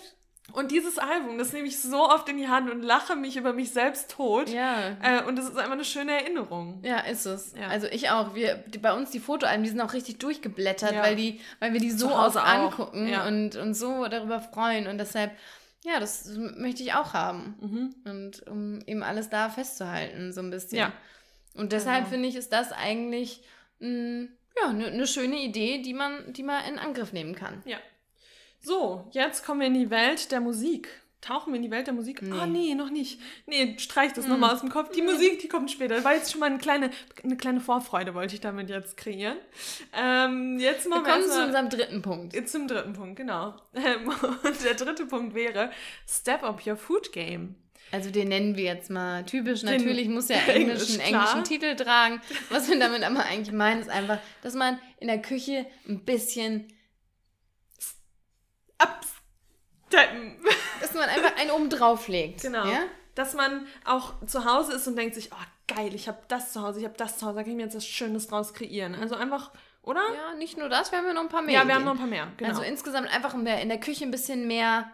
[0.54, 3.54] Und dieses Album, das nehme ich so oft in die Hand und lache mich über
[3.54, 4.50] mich selbst tot.
[4.50, 4.98] Ja.
[5.02, 6.82] Äh, und das ist einfach eine schöne Erinnerung.
[6.84, 7.54] Ja, ist es.
[7.58, 7.68] Ja.
[7.68, 8.36] Also ich auch.
[8.36, 11.04] Wir, die, bei uns die Fotoalben, die sind auch richtig durchgeblättert, ja.
[11.04, 13.28] weil, die, weil wir die so oft angucken ja.
[13.28, 14.88] und, und so darüber freuen.
[14.88, 15.32] Und deshalb,
[15.84, 17.56] ja, das möchte ich auch haben.
[17.62, 17.96] Mhm.
[18.12, 20.80] Und um eben alles da festzuhalten, so ein bisschen.
[20.80, 20.92] Ja.
[21.54, 22.10] Und deshalb genau.
[22.10, 23.44] finde ich, ist das eigentlich
[23.80, 27.62] mh, mm, ja, eine ne schöne Idee, die man, die man in Angriff nehmen kann.
[27.66, 27.78] Ja.
[28.60, 30.90] So, jetzt kommen wir in die Welt der Musik.
[31.22, 32.24] Tauchen wir in die Welt der Musik?
[32.24, 32.36] Nee.
[32.42, 33.20] Oh nee, noch nicht.
[33.46, 34.32] Nee, streich das hm.
[34.32, 34.92] nochmal aus dem Kopf.
[34.92, 35.96] Die Musik, die kommt später.
[35.96, 36.90] Das war jetzt schon mal eine kleine,
[37.24, 39.38] eine kleine Vorfreude, wollte ich damit jetzt kreieren.
[39.94, 42.34] Ähm, jetzt machen wir kommen zu unserem dritten Punkt.
[42.34, 43.54] Jetzt zum dritten Punkt, genau.
[43.74, 45.70] Und der dritte Punkt wäre
[46.08, 47.56] Step Up Your Food Game.
[47.92, 49.62] Also den nennen wir jetzt mal typisch.
[49.62, 52.22] Den Natürlich muss ja englischen, Englisch, englischen Titel tragen.
[52.50, 56.72] Was wir damit aber eigentlich meinen, ist einfach, dass man in der Küche ein bisschen
[58.78, 60.38] absteppen.
[60.80, 62.42] Dass man einfach einen oben drauf legt.
[62.42, 62.66] Genau.
[62.66, 62.80] Ja?
[63.16, 66.62] Dass man auch zu Hause ist und denkt sich, oh geil, ich habe das zu
[66.62, 68.96] Hause, ich habe das zu Hause, da kann ich mir jetzt was Schönes draus kreieren.
[68.96, 69.52] Also einfach,
[69.82, 70.02] oder?
[70.14, 71.54] Ja, nicht nur das, wir haben ja noch ein paar mehr.
[71.54, 71.76] Ja, wir Ideen.
[71.76, 72.50] haben noch ein paar mehr, genau.
[72.50, 74.90] Also insgesamt einfach in der Küche ein bisschen mehr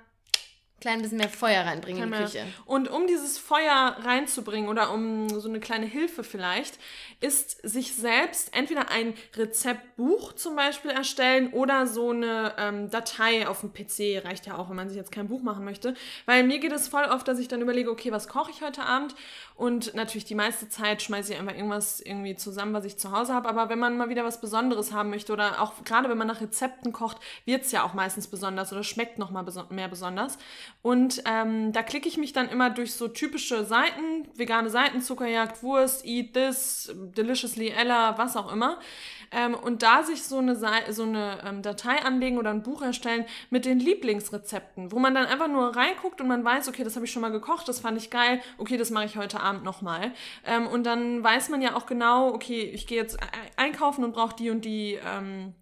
[0.80, 2.46] klein bisschen mehr Feuer reinbringen in die Küche.
[2.66, 6.78] Und um dieses Feuer reinzubringen oder um so eine kleine Hilfe vielleicht,
[7.20, 13.62] ist sich selbst entweder ein Rezeptbuch zum Beispiel erstellen oder so eine ähm, Datei auf
[13.62, 14.24] dem PC.
[14.24, 15.96] Reicht ja auch, wenn man sich jetzt kein Buch machen möchte.
[16.26, 18.84] Weil mir geht es voll oft, dass ich dann überlege, okay, was koche ich heute
[18.84, 19.16] Abend?
[19.56, 23.34] Und natürlich die meiste Zeit schmeiße ich einfach irgendwas irgendwie zusammen, was ich zu Hause
[23.34, 23.50] habe.
[23.50, 26.42] Aber wenn man mal wieder was Besonderes haben möchte oder auch gerade wenn man nach
[26.42, 30.38] Rezepten kocht, wird es ja auch meistens besonders oder schmeckt nochmal beso mehr besonders.
[30.82, 35.62] Und ähm, da klicke ich mich dann immer durch so typische Seiten, vegane Seiten, Zuckerjagd,
[35.64, 38.80] Wurst, Eat This, Deliciously Ella, was auch immer.
[39.32, 43.26] Ähm, und da sich so eine, so eine ähm, Datei anlegen oder ein Buch erstellen
[43.50, 47.06] mit den Lieblingsrezepten, wo man dann einfach nur reinguckt und man weiß, okay, das habe
[47.06, 50.14] ich schon mal gekocht, das fand ich geil, okay, das mache ich heute Abend nochmal.
[50.46, 53.18] Ähm, und dann weiß man ja auch genau, okay, ich gehe jetzt
[53.58, 55.54] einkaufen und brauche die und die ähm,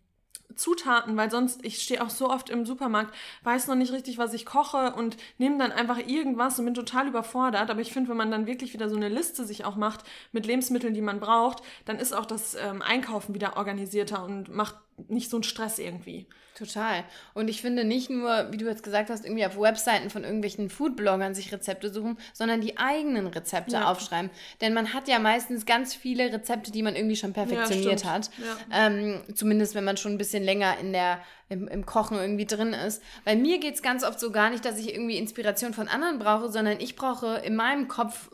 [0.56, 3.14] Zutaten, weil sonst, ich stehe auch so oft im Supermarkt,
[3.44, 7.08] weiß noch nicht richtig, was ich koche und nehme dann einfach irgendwas und bin total
[7.08, 7.70] überfordert.
[7.70, 10.46] Aber ich finde, wenn man dann wirklich wieder so eine Liste sich auch macht mit
[10.46, 14.76] Lebensmitteln, die man braucht, dann ist auch das ähm, Einkaufen wieder organisierter und macht
[15.08, 16.28] nicht so ein Stress irgendwie.
[16.56, 17.04] Total.
[17.34, 20.70] Und ich finde nicht nur, wie du jetzt gesagt hast, irgendwie auf Webseiten von irgendwelchen
[20.70, 23.92] Foodbloggern sich Rezepte suchen, sondern die eigenen Rezepte ja.
[23.92, 24.32] aufschreiben.
[24.62, 28.30] Denn man hat ja meistens ganz viele Rezepte, die man irgendwie schon perfektioniert ja, hat.
[28.38, 28.88] Ja.
[28.88, 32.72] Ähm, zumindest wenn man schon ein bisschen länger in der, im, im Kochen irgendwie drin
[32.72, 33.04] ist.
[33.26, 36.20] Bei mir geht es ganz oft so gar nicht, dass ich irgendwie Inspiration von anderen
[36.20, 38.30] brauche, sondern ich brauche in meinem Kopf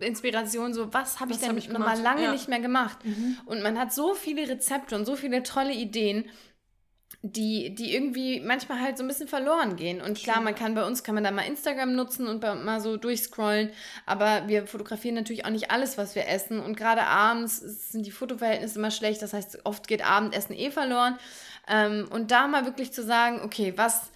[0.00, 2.32] Inspiration, so was habe ich denn hab ich noch mal lange ja.
[2.32, 3.04] nicht mehr gemacht.
[3.04, 3.38] Mhm.
[3.46, 6.24] Und man hat so viele Rezepte und so viele tolle Ideen
[7.22, 10.00] die, die irgendwie manchmal halt so ein bisschen verloren gehen.
[10.00, 12.96] Und klar, man kann bei uns, kann man da mal Instagram nutzen und mal so
[12.96, 13.70] durchscrollen,
[14.06, 16.60] aber wir fotografieren natürlich auch nicht alles, was wir essen.
[16.60, 17.58] Und gerade abends
[17.90, 21.18] sind die Fotoverhältnisse immer schlecht, das heißt, oft geht Abendessen eh verloren.
[21.66, 24.12] Ähm, und da mal wirklich zu sagen, okay, was,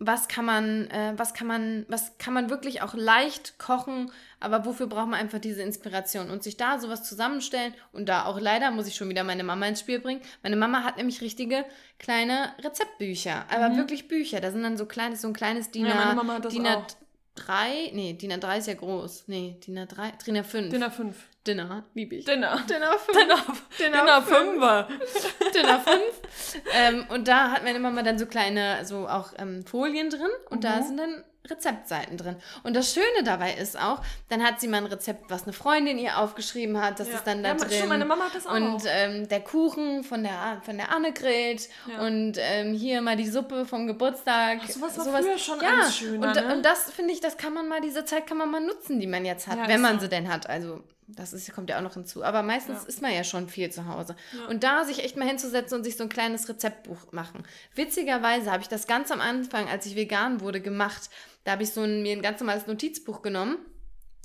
[0.00, 4.10] was kann man, äh, was kann man, was kann man wirklich auch leicht kochen,
[4.42, 8.40] aber wofür braucht man einfach diese Inspiration und sich da sowas zusammenstellen und da auch
[8.40, 10.20] leider muss ich schon wieder meine Mama ins Spiel bringen.
[10.42, 11.64] Meine Mama hat nämlich richtige
[11.98, 13.76] kleine Rezeptbücher, aber mhm.
[13.76, 14.40] wirklich Bücher.
[14.40, 18.58] Da sind dann so kleines, so ein kleines DIN A, DIN A3, nee, DIN A3
[18.58, 19.24] ist ja groß.
[19.28, 20.68] Nee, DIN A3, DIN A5.
[20.68, 21.14] DIN A5.
[21.46, 22.24] Dinner, liebe ich.
[22.24, 22.62] Dinner.
[22.68, 23.18] Dinner 5.
[23.18, 23.36] Dinner,
[23.78, 25.52] Dinner 5.
[25.54, 26.62] Dinner 5.
[26.72, 30.58] ähm, und da hat meine Mama dann so kleine, so auch ähm, Folien drin und
[30.58, 30.60] mhm.
[30.60, 32.36] da sind dann Rezeptseiten drin.
[32.62, 35.98] Und das Schöne dabei ist auch, dann hat sie mal ein Rezept, was eine Freundin
[35.98, 37.14] ihr aufgeschrieben hat, das ja.
[37.14, 37.80] ist dann da ja, drin.
[37.80, 38.54] Schon, meine Mama hat das auch.
[38.54, 42.06] Und ähm, der Kuchen von der, von der Annegret ja.
[42.06, 44.60] und ähm, hier mal die Suppe vom Geburtstag.
[44.62, 45.68] Ach, sowas war sowas, früher schon ja.
[45.70, 46.54] alles schöner, und, ne?
[46.54, 49.06] und das finde ich, das kann man mal, diese Zeit kann man mal nutzen, die
[49.06, 50.02] man jetzt hat, wenn man so.
[50.02, 50.48] sie denn hat.
[50.48, 52.24] Also das ist, kommt ja auch noch hinzu.
[52.24, 52.88] Aber meistens ja.
[52.88, 54.16] ist man ja schon viel zu Hause.
[54.36, 54.46] Ja.
[54.46, 57.44] Und da sich echt mal hinzusetzen und sich so ein kleines Rezeptbuch machen.
[57.74, 61.10] Witzigerweise habe ich das ganz am Anfang, als ich vegan wurde, gemacht.
[61.44, 63.58] Da habe ich so ein, mir ein ganz normales Notizbuch genommen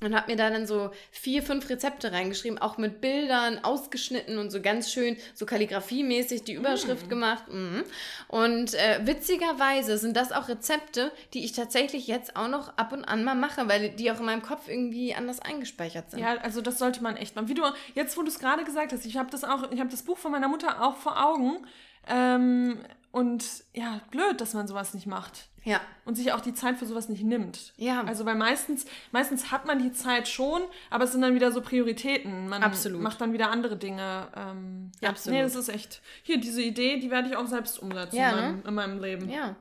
[0.04, 4.52] und habe mir da dann so vier, fünf Rezepte reingeschrieben, auch mit Bildern ausgeschnitten und
[4.52, 7.10] so ganz schön, so kalligrafiemäßig die Überschrift mm.
[7.10, 7.44] gemacht.
[7.50, 7.80] Mm.
[8.28, 13.06] Und äh, witzigerweise sind das auch Rezepte, die ich tatsächlich jetzt auch noch ab und
[13.06, 16.20] an mal mache, weil die auch in meinem Kopf irgendwie anders eingespeichert sind.
[16.20, 17.48] Ja, also das sollte man echt machen.
[17.48, 17.64] Wie du,
[17.96, 20.20] jetzt wo du es gerade gesagt hast, ich habe das auch, ich habe das Buch
[20.20, 21.66] von meiner Mutter auch vor Augen.
[22.08, 22.78] Ähm,
[23.12, 25.50] und ja, blöd, dass man sowas nicht macht.
[25.68, 25.82] Ja.
[26.06, 27.74] Und sich auch die Zeit für sowas nicht nimmt.
[27.76, 28.02] Ja.
[28.06, 31.62] Also weil meistens, meistens hat man die Zeit schon, aber es sind dann wieder so
[31.62, 32.48] Prioritäten.
[32.48, 33.02] Man Absolut.
[33.02, 34.30] macht dann wieder andere Dinge.
[34.34, 35.38] Ähm, ja, Absolut.
[35.38, 36.02] Nee, das ist echt.
[36.24, 38.64] Hier, diese Idee, die werde ich auch selbst umsetzen ja, in, meinem, ne?
[38.66, 39.30] in meinem Leben.
[39.30, 39.58] Ja.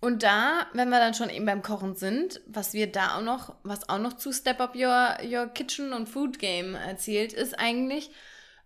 [0.00, 3.54] Und da, wenn wir dann schon eben beim Kochen sind, was wir da auch noch,
[3.62, 8.10] was auch noch zu Step Up Your, Your Kitchen und Food Game erzählt, ist eigentlich,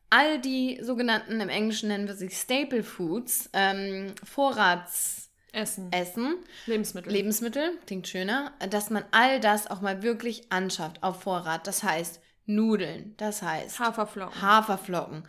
[0.09, 5.93] all die sogenannten, im Englischen nennen wir sie Staple Foods, ähm, Vorrats- Essen.
[5.93, 6.37] Essen.
[6.67, 7.13] Lebensmittel.
[7.13, 8.53] Lebensmittel, klingt schöner.
[8.71, 11.67] Dass man all das auch mal wirklich anschafft auf Vorrat.
[11.67, 14.43] Das heißt Nudeln, das heißt Haferflocken.
[14.43, 15.25] Haferflocken,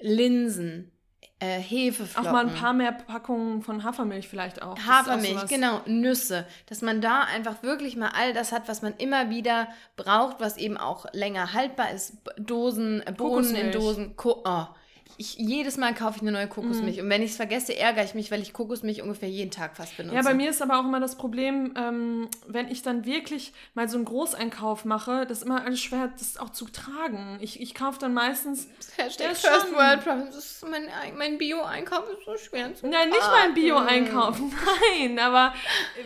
[0.00, 0.90] Linsen,
[1.38, 2.28] äh, Hefeflocken.
[2.28, 4.78] Auch mal ein paar mehr Packungen von Hafermilch vielleicht auch.
[4.78, 6.46] Hafermilch, auch genau, Nüsse.
[6.66, 10.56] Dass man da einfach wirklich mal all das hat, was man immer wieder braucht, was
[10.56, 12.18] eben auch länger haltbar ist.
[12.38, 14.16] Dosen, Bohnen in Dosen.
[14.16, 14.66] Ko oh
[15.16, 16.96] ich, jedes Mal kaufe ich eine neue Kokosmilch.
[16.96, 17.04] Mhm.
[17.04, 19.96] Und wenn ich es vergesse, ärgere ich mich, weil ich Kokosmilch ungefähr jeden Tag fast
[19.96, 20.16] benutze.
[20.16, 23.88] Ja, bei mir ist aber auch immer das Problem, ähm, wenn ich dann wirklich mal
[23.88, 27.38] so einen Großeinkauf mache, das ist immer alles schwer, das auch zu tragen.
[27.40, 28.68] Ich, ich kaufe dann meistens.
[28.96, 30.64] Hashtag First schon, World Problems.
[30.68, 30.84] Mein,
[31.16, 34.38] mein Bio-Einkauf ist so schwer zu Nein, nicht mein Bio-Einkauf.
[35.00, 35.54] Nein, aber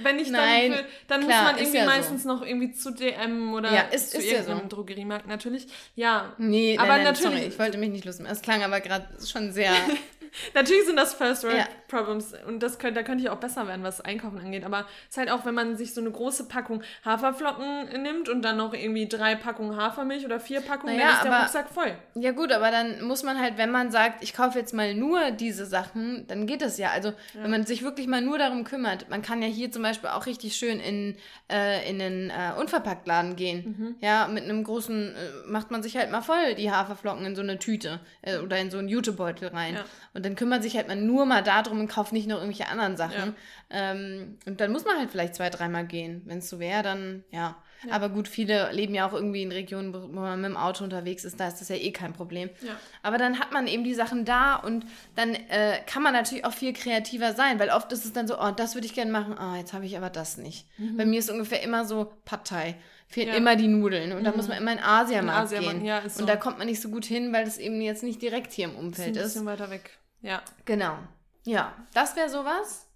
[0.02, 0.78] wenn ich Nein, dann.
[0.78, 2.28] Für, dann klar, muss man irgendwie ja meistens so.
[2.28, 4.76] noch irgendwie zu DM oder ja, ist, zu ist irgendeinem ja so.
[4.76, 5.66] Drogeriemarkt natürlich.
[5.94, 6.34] Ja.
[6.38, 7.38] Nee, aber nein, nein, natürlich.
[7.38, 8.26] Sorry, ich wollte mich nicht lusten.
[8.26, 9.74] Es klang aber gerade gerade schon sehr.
[10.54, 11.68] Natürlich sind das First World ja.
[11.88, 14.64] Problems und das könnte, da könnte ich auch besser werden, was Einkaufen angeht.
[14.64, 18.42] Aber es ist halt auch, wenn man sich so eine große Packung Haferflocken nimmt und
[18.42, 21.68] dann noch irgendwie drei Packungen Hafermilch oder vier Packungen, naja, dann ist der aber, Rucksack
[21.70, 21.94] voll.
[22.14, 25.30] Ja gut, aber dann muss man halt, wenn man sagt, ich kaufe jetzt mal nur
[25.30, 26.90] diese Sachen, dann geht das ja.
[26.90, 27.42] Also ja.
[27.42, 30.26] wenn man sich wirklich mal nur darum kümmert, man kann ja hier zum Beispiel auch
[30.26, 31.16] richtig schön in,
[31.50, 33.76] äh, in den äh, Unverpacktladen gehen.
[33.78, 33.96] Mhm.
[34.00, 37.42] Ja, mit einem großen, äh, macht man sich halt mal voll die Haferflocken in so
[37.42, 39.74] eine Tüte äh, oder in so einen Jutebeutel rein.
[39.74, 39.84] Ja.
[40.14, 42.96] Und dann kümmert sich halt man nur mal darum und kauft nicht noch irgendwelche anderen
[42.96, 43.36] Sachen.
[43.70, 43.92] Ja.
[43.92, 46.22] Ähm, und dann muss man halt vielleicht zwei, dreimal gehen.
[46.24, 47.56] Wenn es so wäre, dann ja.
[47.84, 47.92] ja.
[47.92, 51.24] Aber gut, viele leben ja auch irgendwie in Regionen, wo man mit dem Auto unterwegs
[51.24, 52.50] ist, da ist das ja eh kein Problem.
[52.60, 52.72] Ja.
[53.04, 54.84] Aber dann hat man eben die Sachen da und
[55.14, 58.36] dann äh, kann man natürlich auch viel kreativer sein, weil oft ist es dann so,
[58.40, 60.66] oh, das würde ich gerne machen, oh, jetzt habe ich aber das nicht.
[60.78, 60.96] Mhm.
[60.96, 62.76] Bei mir ist ungefähr immer so Partei
[63.08, 63.34] fehlen ja.
[63.34, 64.12] immer die Nudeln.
[64.12, 64.24] Und mhm.
[64.24, 65.84] da muss man immer in Asiamarkt in gehen.
[65.84, 66.20] Ja, so.
[66.20, 68.66] Und da kommt man nicht so gut hin, weil das eben jetzt nicht direkt hier
[68.66, 69.16] im Umfeld ist.
[69.16, 69.46] Ein bisschen ist.
[69.46, 69.98] weiter weg.
[70.20, 70.42] Ja.
[70.64, 70.98] Genau.
[71.44, 72.88] Ja, das wäre sowas.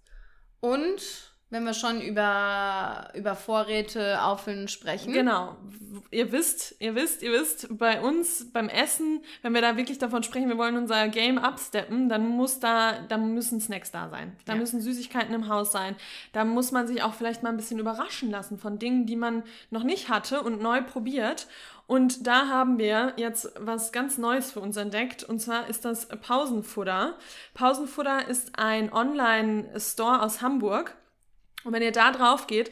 [0.59, 5.11] Und wenn wir schon über, über Vorräte auffüllen sprechen.
[5.11, 5.57] Genau.
[6.09, 10.23] Ihr wisst, ihr wisst, ihr wisst, bei uns beim Essen, wenn wir da wirklich davon
[10.23, 14.37] sprechen, wir wollen unser Game absteppen, dann muss da, da müssen Snacks da sein.
[14.45, 14.59] Da ja.
[14.59, 15.97] müssen Süßigkeiten im Haus sein.
[16.31, 19.43] Da muss man sich auch vielleicht mal ein bisschen überraschen lassen von Dingen, die man
[19.71, 21.47] noch nicht hatte und neu probiert.
[21.87, 25.23] Und da haben wir jetzt was ganz Neues für uns entdeckt.
[25.23, 27.17] Und zwar ist das Pausenfutter.
[27.53, 30.95] Pausenfutter ist ein Online-Store aus Hamburg.
[31.63, 32.71] Und wenn ihr da drauf geht,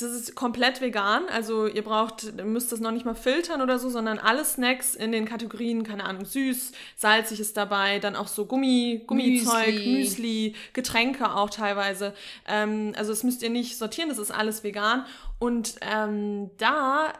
[0.00, 1.24] das ist komplett vegan.
[1.30, 5.12] Also ihr braucht, müsst das noch nicht mal filtern oder so, sondern alle Snacks in
[5.12, 10.54] den Kategorien, keine Ahnung, süß, salzig ist dabei, dann auch so Gummi, Gummizeug, Müsli, Müsli
[10.72, 12.14] Getränke auch teilweise.
[12.48, 15.04] Ähm, also das müsst ihr nicht sortieren, das ist alles vegan.
[15.38, 17.12] Und ähm, da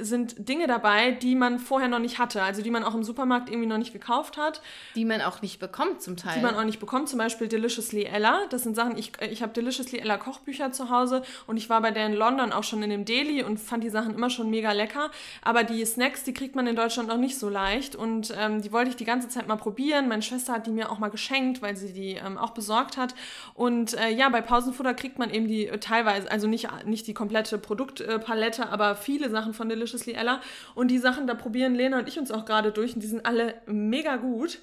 [0.00, 3.50] sind Dinge dabei, die man vorher noch nicht hatte, also die man auch im Supermarkt
[3.50, 4.62] irgendwie noch nicht gekauft hat.
[4.94, 6.38] Die man auch nicht bekommt zum Teil.
[6.38, 8.46] Die man auch nicht bekommt, zum Beispiel Deliciously Ella.
[8.48, 11.90] Das sind Sachen, ich, ich habe Deliciously Ella Kochbücher zu Hause und ich war bei
[11.90, 14.72] der in London auch schon in dem Deli und fand die Sachen immer schon mega
[14.72, 15.10] lecker.
[15.42, 18.72] Aber die Snacks, die kriegt man in Deutschland noch nicht so leicht und ähm, die
[18.72, 20.08] wollte ich die ganze Zeit mal probieren.
[20.08, 23.14] Meine Schwester hat die mir auch mal geschenkt, weil sie die ähm, auch besorgt hat.
[23.52, 27.14] Und äh, ja, bei Pausenfutter kriegt man eben die äh, teilweise, also nicht, nicht die
[27.14, 30.40] komplette Produktpalette, aber viele Sachen von Deliciously Deliciously Ella.
[30.74, 33.26] Und die Sachen, da probieren Lena und ich uns auch gerade durch und die sind
[33.26, 34.58] alle mega gut.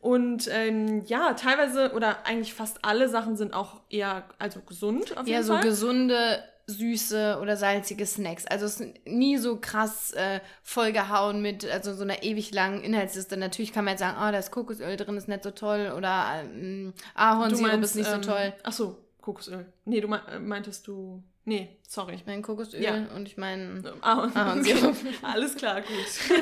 [0.00, 5.26] Und ähm, ja, teilweise oder eigentlich fast alle Sachen sind auch eher also gesund auf
[5.26, 5.56] jeden ja, Fall.
[5.56, 8.46] Ja, so gesunde süße oder salzige Snacks.
[8.46, 13.36] Also es ist nie so krass äh, vollgehauen mit also so einer ewig langen Inhaltsliste.
[13.36, 16.42] Natürlich kann man jetzt sagen, oh, da ist Kokosöl drin, ist nicht so toll oder
[16.42, 18.52] ähm, Ahornsirup ist nicht ähm, so toll.
[18.62, 19.66] Ach so, Kokosöl.
[19.84, 22.14] Nee, du meintest du Nee, sorry.
[22.14, 22.94] Ich meine Kokosöl ja.
[23.14, 24.96] und ich meine ah, Ahornsirup.
[25.22, 25.90] Alles klar, gut.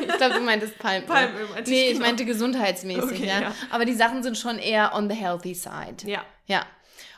[0.08, 1.08] ich glaube, du meintest Palmöl.
[1.08, 2.06] Palmöl meinte Nee, ich, genau.
[2.06, 3.40] meinte gesundheitsmäßig, okay, ja.
[3.40, 3.54] ja.
[3.70, 6.06] Aber die Sachen sind schon eher on the healthy side.
[6.06, 6.24] Ja.
[6.46, 6.64] Ja.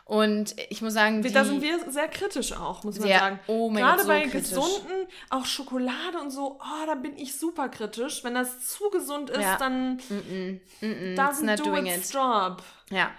[0.06, 3.40] Und ich muss sagen, da sind wir sehr kritisch auch, muss man sehr, sagen.
[3.46, 4.50] Oh mein Gerade Gott, so bei kritisch.
[4.50, 8.22] gesunden, auch Schokolade und so, oh, da bin ich super kritisch.
[8.22, 9.56] Wenn das zu gesund ist, ja.
[9.56, 12.14] dann mm -mm, mm -mm, doesn't do its it.
[12.14, 12.62] job.
[12.90, 13.12] Ja.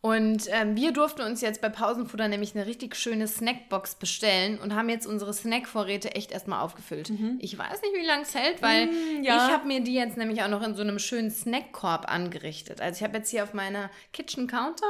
[0.00, 4.74] Und ähm, wir durften uns jetzt bei Pausenfutter nämlich eine richtig schöne Snackbox bestellen und
[4.74, 7.10] haben jetzt unsere Snackvorräte echt erstmal aufgefüllt.
[7.10, 7.38] Mhm.
[7.40, 9.36] Ich weiß nicht, wie lange es hält, weil mm, ja.
[9.36, 12.80] ich habe mir die jetzt nämlich auch noch in so einem schönen Snackkorb angerichtet.
[12.80, 14.86] Also ich habe jetzt hier auf meiner Kitchen Counter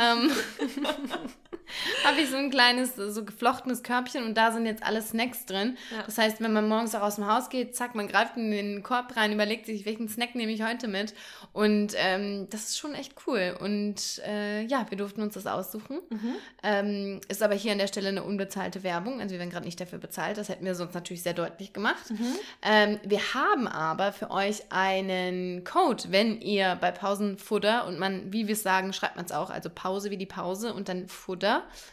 [0.00, 0.32] ähm,
[2.04, 5.76] habe ich so ein kleines, so geflochtenes Körbchen und da sind jetzt alle Snacks drin.
[5.90, 6.02] Ja.
[6.02, 8.82] Das heißt, wenn man morgens auch aus dem Haus geht, zack, man greift in den
[8.82, 11.14] Korb rein, überlegt sich, welchen Snack nehme ich heute mit.
[11.52, 13.56] Und ähm, das ist schon echt cool.
[13.60, 16.00] Und äh, ja, wir durften uns das aussuchen.
[16.10, 16.34] Mhm.
[16.62, 19.20] Ähm, ist aber hier an der Stelle eine unbezahlte Werbung.
[19.20, 20.38] Also wir werden gerade nicht dafür bezahlt.
[20.38, 22.10] Das hätten wir sonst natürlich sehr deutlich gemacht.
[22.10, 22.34] Mhm.
[22.62, 28.46] Ähm, wir haben aber für euch einen Code, wenn ihr bei Pausenfutter und man, wie
[28.46, 31.37] wir es sagen, schreibt man es auch, also Pause wie die Pause und dann Futter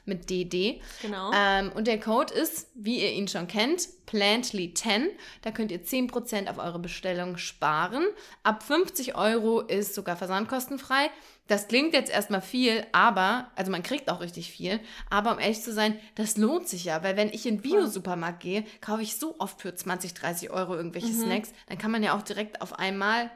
[0.05, 0.81] mit DD.
[1.01, 1.31] Genau.
[1.33, 5.07] Ähm, und der Code ist, wie ihr ihn schon kennt, Plantly10.
[5.41, 8.05] Da könnt ihr 10% auf eure Bestellung sparen.
[8.43, 11.09] Ab 50 Euro ist sogar versandkostenfrei.
[11.47, 14.79] Das klingt jetzt erstmal viel, aber, also man kriegt auch richtig viel,
[15.11, 18.63] aber um ehrlich zu sein, das lohnt sich ja, weil wenn ich in Bio-Supermarkt gehe,
[18.81, 21.21] kaufe ich so oft für 20, 30 Euro irgendwelche mhm.
[21.21, 23.29] Snacks, dann kann man ja auch direkt auf einmal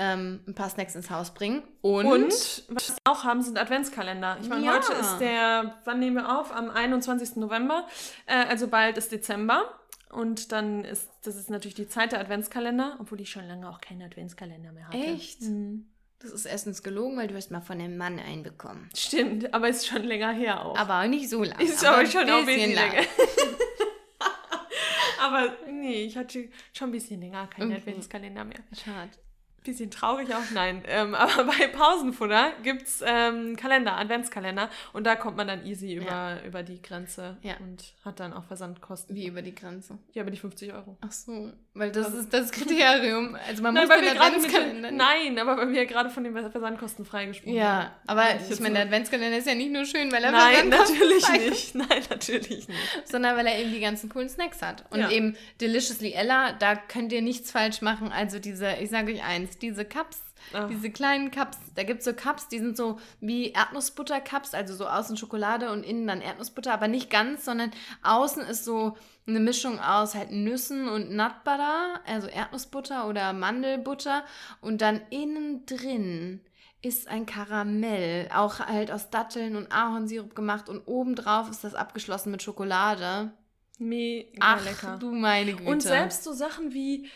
[0.00, 1.62] ähm, ein paar Snacks ins Haus bringen.
[1.82, 4.38] Und, und was wir auch haben, sind Adventskalender.
[4.40, 4.72] Ich meine, ja.
[4.72, 6.52] heute ist der, wann nehmen wir auf?
[6.52, 7.36] Am 21.
[7.36, 7.86] November,
[8.24, 9.78] äh, also bald ist Dezember.
[10.10, 13.80] Und dann ist, das ist natürlich die Zeit der Adventskalender, obwohl ich schon lange auch
[13.80, 14.96] keinen Adventskalender mehr hatte.
[14.96, 15.42] Echt?
[15.42, 15.86] Mhm.
[16.18, 18.90] Das ist erstens gelogen, weil du hast mal von dem Mann einen bekommen.
[18.94, 20.76] Stimmt, aber ist schon länger her auch.
[20.76, 21.62] Aber auch nicht so lange.
[21.62, 23.02] Ist aber, schon auch ein bisschen länger.
[25.20, 27.80] aber nee, ich hatte schon ein bisschen länger keinen okay.
[27.80, 28.58] Adventskalender mehr.
[28.72, 29.10] Schade.
[29.64, 30.82] Bisschen traurig auch, nein.
[30.86, 35.94] Ähm, aber bei Pausenfutter gibt es ähm, Kalender, Adventskalender und da kommt man dann easy
[35.94, 36.44] über, ja.
[36.44, 37.56] über die Grenze ja.
[37.58, 39.14] und hat dann auch Versandkosten.
[39.14, 39.98] Wie über die Grenze?
[40.12, 40.96] Ja, über die 50 Euro.
[41.00, 43.36] Ach so, weil das also, ist das Kriterium.
[43.48, 44.90] Also man nein, muss den Adventskalender...
[44.90, 47.82] Nein, aber weil wir gerade von den Versandkosten freigesprochen ja, haben.
[47.82, 51.28] Ja, aber ich meine, der Adventskalender ist ja nicht nur schön, weil er Nein, natürlich
[51.32, 51.74] nicht.
[51.74, 52.70] Nein, natürlich nicht.
[53.04, 54.84] Sondern weil er eben die ganzen coolen Snacks hat.
[54.90, 55.10] Und ja.
[55.10, 58.12] eben Deliciously Ella, da könnt ihr nichts falsch machen.
[58.12, 60.18] Also diese, ich sage euch eins, diese Cups,
[60.52, 60.68] Ach.
[60.68, 64.86] diese kleinen Cups, da gibt es so Cups, die sind so wie Erdnussbutter-Cups, also so
[64.86, 67.70] außen Schokolade und innen dann Erdnussbutter, aber nicht ganz, sondern
[68.02, 74.24] außen ist so eine Mischung aus halt Nüssen und Nut Butter, also Erdnussbutter oder Mandelbutter
[74.60, 76.40] und dann innen drin
[76.82, 82.30] ist ein Karamell, auch halt aus Datteln und Ahornsirup gemacht und obendrauf ist das abgeschlossen
[82.30, 83.32] mit Schokolade.
[83.78, 84.96] Mega Ach, lecker.
[84.98, 85.70] du meine Güte.
[85.70, 87.08] Und selbst so Sachen wie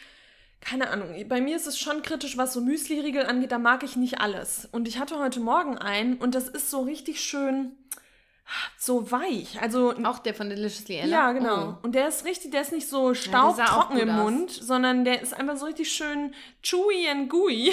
[0.64, 3.96] keine Ahnung, bei mir ist es schon kritisch, was so Müsli-Riegel angeht, da mag ich
[3.96, 4.68] nicht alles.
[4.72, 7.72] Und ich hatte heute Morgen einen und das ist so richtig schön,
[8.78, 9.60] so weich.
[9.60, 11.10] Also auch der von Deliciously Ella.
[11.10, 11.68] Ja, genau.
[11.68, 11.78] Oh.
[11.82, 14.56] Und der ist richtig, der ist nicht so staubtrocken ja, im Mund, aus.
[14.56, 17.72] sondern der ist einfach so richtig schön chewy and gooey.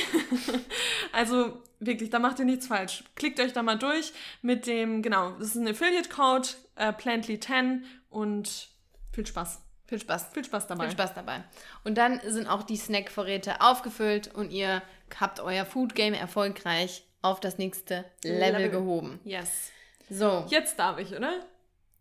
[1.12, 3.04] also wirklich, da macht ihr nichts falsch.
[3.16, 7.84] Klickt euch da mal durch mit dem, genau, das ist ein Affiliate Code, äh, Plantly10
[8.10, 8.70] und
[9.12, 9.62] viel Spaß.
[9.92, 10.28] Viel Spaß.
[10.34, 10.86] Viel Spaß dabei.
[10.86, 11.44] Viel Spaß dabei.
[11.84, 14.82] Und dann sind auch die Snackvorräte aufgefüllt und ihr
[15.20, 18.70] habt euer Food Game erfolgreich auf das nächste Level, Level.
[18.70, 19.20] gehoben.
[19.26, 19.70] Yes.
[20.10, 20.46] So.
[20.48, 21.46] Jetzt darf ich, oder?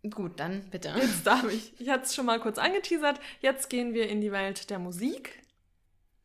[0.09, 0.95] Gut, dann bitte.
[0.97, 1.73] Jetzt darf ich.
[1.81, 3.19] Ich hatte es schon mal kurz angeteasert.
[3.41, 5.43] Jetzt gehen wir in die Welt der Musik.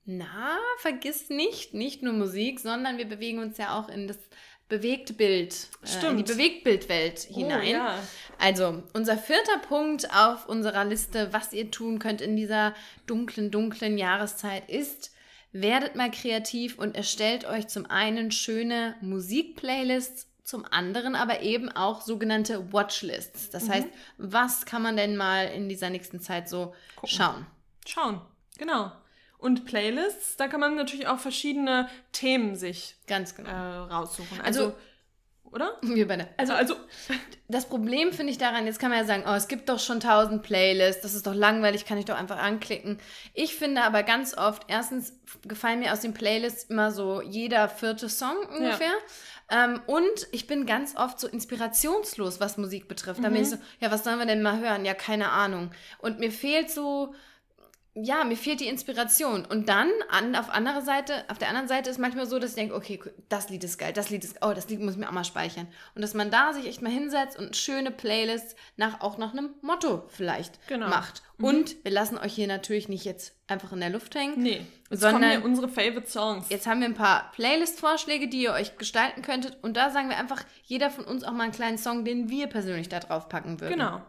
[0.03, 4.19] Na, vergiss nicht, nicht nur Musik, sondern wir bewegen uns ja auch in das
[4.67, 7.67] Bewegtbild, äh, in die Bewegtbildwelt oh, hinein.
[7.67, 7.99] Ja.
[8.39, 12.73] Also, unser vierter Punkt auf unserer Liste, was ihr tun könnt in dieser
[13.05, 15.11] dunklen, dunklen Jahreszeit, ist,
[15.51, 22.01] werdet mal kreativ und erstellt euch zum einen schöne Musikplaylists zum anderen aber eben auch
[22.01, 23.49] sogenannte Watchlists.
[23.49, 23.71] Das mhm.
[23.71, 23.87] heißt,
[24.17, 27.09] was kann man denn mal in dieser nächsten Zeit so Gucken.
[27.09, 27.45] schauen?
[27.85, 28.21] Schauen,
[28.57, 28.91] genau.
[29.37, 33.49] Und Playlists, da kann man natürlich auch verschiedene Themen sich Ganz genau.
[33.49, 34.41] äh, raussuchen.
[34.41, 34.75] Also, also
[35.55, 35.77] oder?
[35.81, 36.27] Wir beide.
[36.37, 36.75] Also, also
[37.47, 39.99] das Problem finde ich daran, jetzt kann man ja sagen, oh, es gibt doch schon
[39.99, 42.99] tausend Playlists, das ist doch langweilig, kann ich doch einfach anklicken.
[43.33, 45.13] Ich finde aber ganz oft, erstens
[45.43, 48.87] gefallen mir aus den Playlists immer so jeder vierte Song ungefähr.
[48.87, 49.65] Ja.
[49.65, 53.23] Ähm, und ich bin ganz oft so inspirationslos, was Musik betrifft.
[53.23, 53.55] Da bin ich mhm.
[53.55, 54.85] so, ja, was sollen wir denn mal hören?
[54.85, 55.71] Ja, keine Ahnung.
[55.99, 57.13] Und mir fehlt so,
[57.97, 59.45] ja, mir fehlt die Inspiration.
[59.45, 62.55] Und dann an, auf andere Seite, auf der anderen Seite ist manchmal so, dass ich
[62.57, 65.07] denke, okay, das Lied ist geil, das Lied ist, oh, das Lied muss ich mir
[65.07, 65.67] auch mal speichern.
[65.95, 69.51] Und dass man da sich echt mal hinsetzt und schöne Playlists nach, auch nach einem
[69.61, 70.89] Motto vielleicht genau.
[70.89, 71.23] macht.
[71.37, 71.45] Mhm.
[71.45, 74.43] Und wir lassen euch hier natürlich nicht jetzt einfach in der Luft hängen.
[74.43, 76.49] Nee, jetzt sondern kommen hier unsere Favorite Songs.
[76.49, 79.57] Jetzt haben wir ein paar Playlist-Vorschläge, die ihr euch gestalten könntet.
[79.61, 82.47] Und da sagen wir einfach, jeder von uns auch mal einen kleinen Song, den wir
[82.47, 83.73] persönlich da drauf packen würden.
[83.73, 84.01] Genau.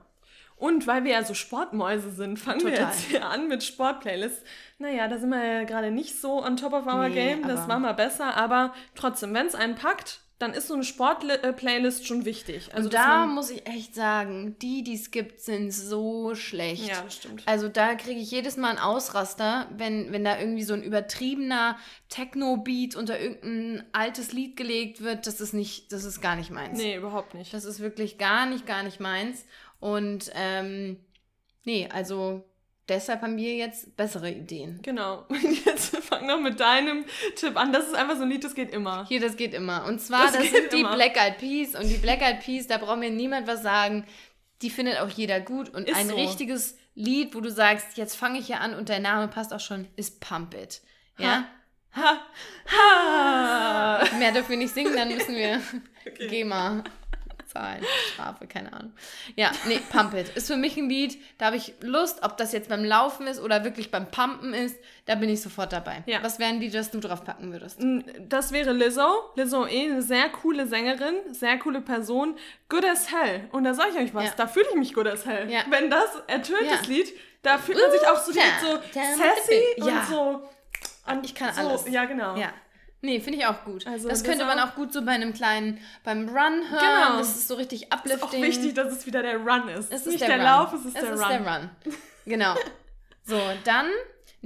[0.56, 2.78] Und weil wir ja so Sportmäuse sind, fangen Total.
[2.78, 4.42] wir jetzt hier an mit Sportplaylists.
[4.78, 7.46] Naja, da sind wir ja gerade nicht so on top of our nee, game.
[7.46, 8.36] Das war mal besser.
[8.36, 12.68] Aber trotzdem, wenn es einen packt, dann ist so eine Sport-Playlist schon wichtig.
[12.74, 16.88] Also und da muss ich echt sagen, die, die es gibt, sind so schlecht.
[16.88, 17.42] Ja, stimmt.
[17.46, 21.78] Also da kriege ich jedes Mal einen Ausraster, wenn, wenn da irgendwie so ein übertriebener
[22.10, 25.26] Techno-Beat unter irgendein altes Lied gelegt wird.
[25.26, 26.76] Das ist nicht, das ist gar nicht meins.
[26.76, 27.54] Nee, überhaupt nicht.
[27.54, 29.46] Das ist wirklich gar nicht, gar nicht meins.
[29.80, 30.98] Und ähm,
[31.64, 32.44] nee, also
[32.88, 34.80] deshalb haben wir jetzt bessere Ideen.
[34.82, 35.24] Genau.
[35.28, 37.04] Und jetzt fang noch mit deinem
[37.36, 37.72] Tipp an.
[37.72, 39.06] Das ist einfach so ein Lied, das geht immer.
[39.08, 39.84] Hier, das geht immer.
[39.86, 40.94] Und zwar, das, das sind die immer.
[40.94, 41.74] Black Eyed Peas.
[41.74, 44.04] Und die Black Eyed Peas, da braucht mir niemand was sagen.
[44.62, 45.68] Die findet auch jeder gut.
[45.68, 46.16] Und ist ein so.
[46.16, 49.60] richtiges Lied, wo du sagst, jetzt fange ich hier an und der Name passt auch
[49.60, 50.80] schon, ist Pump It.
[51.18, 51.46] Ja?
[51.94, 52.20] Ha.
[52.66, 54.00] Ha.
[54.10, 54.16] ha.
[54.18, 55.60] Mehr dürfen wir nicht singen, dann müssen wir
[56.06, 56.28] okay.
[56.28, 56.84] GEMA
[57.56, 58.92] Zahlen, Strafe, keine Ahnung.
[59.34, 62.52] Ja, nee, Pump It ist für mich ein Lied, da habe ich Lust, ob das
[62.52, 64.76] jetzt beim Laufen ist oder wirklich beim Pumpen ist,
[65.06, 66.02] da bin ich sofort dabei.
[66.06, 66.22] Ja.
[66.22, 67.80] Was wären die, das du drauf packen würdest?
[68.28, 69.32] Das wäre Lizzo.
[69.36, 72.36] Lizzo eh eine sehr coole Sängerin, sehr coole Person,
[72.68, 73.48] good as hell.
[73.52, 74.32] Und da sage ich euch was, ja.
[74.36, 75.50] da fühle ich mich good as hell.
[75.50, 75.60] Ja.
[75.70, 80.48] Wenn das ertönt, das Lied, da fühlt man sich auch so, so sassy und so...
[81.22, 81.88] Ich kann so, alles.
[81.88, 82.34] Ja, genau.
[82.34, 82.52] Ja.
[83.02, 83.86] Nee, finde ich auch gut.
[83.86, 86.70] Also das könnte man auch gut so bei einem kleinen, beim Run hören.
[86.70, 87.18] Genau.
[87.18, 88.16] Das ist so richtig uplifting.
[88.16, 89.92] Es ist auch wichtig, dass es wieder der Run ist.
[89.92, 91.28] Es ist nicht der, der Lauf, es ist es der ist Run.
[91.28, 91.70] der Run.
[92.24, 92.54] Genau.
[93.24, 93.86] so, dann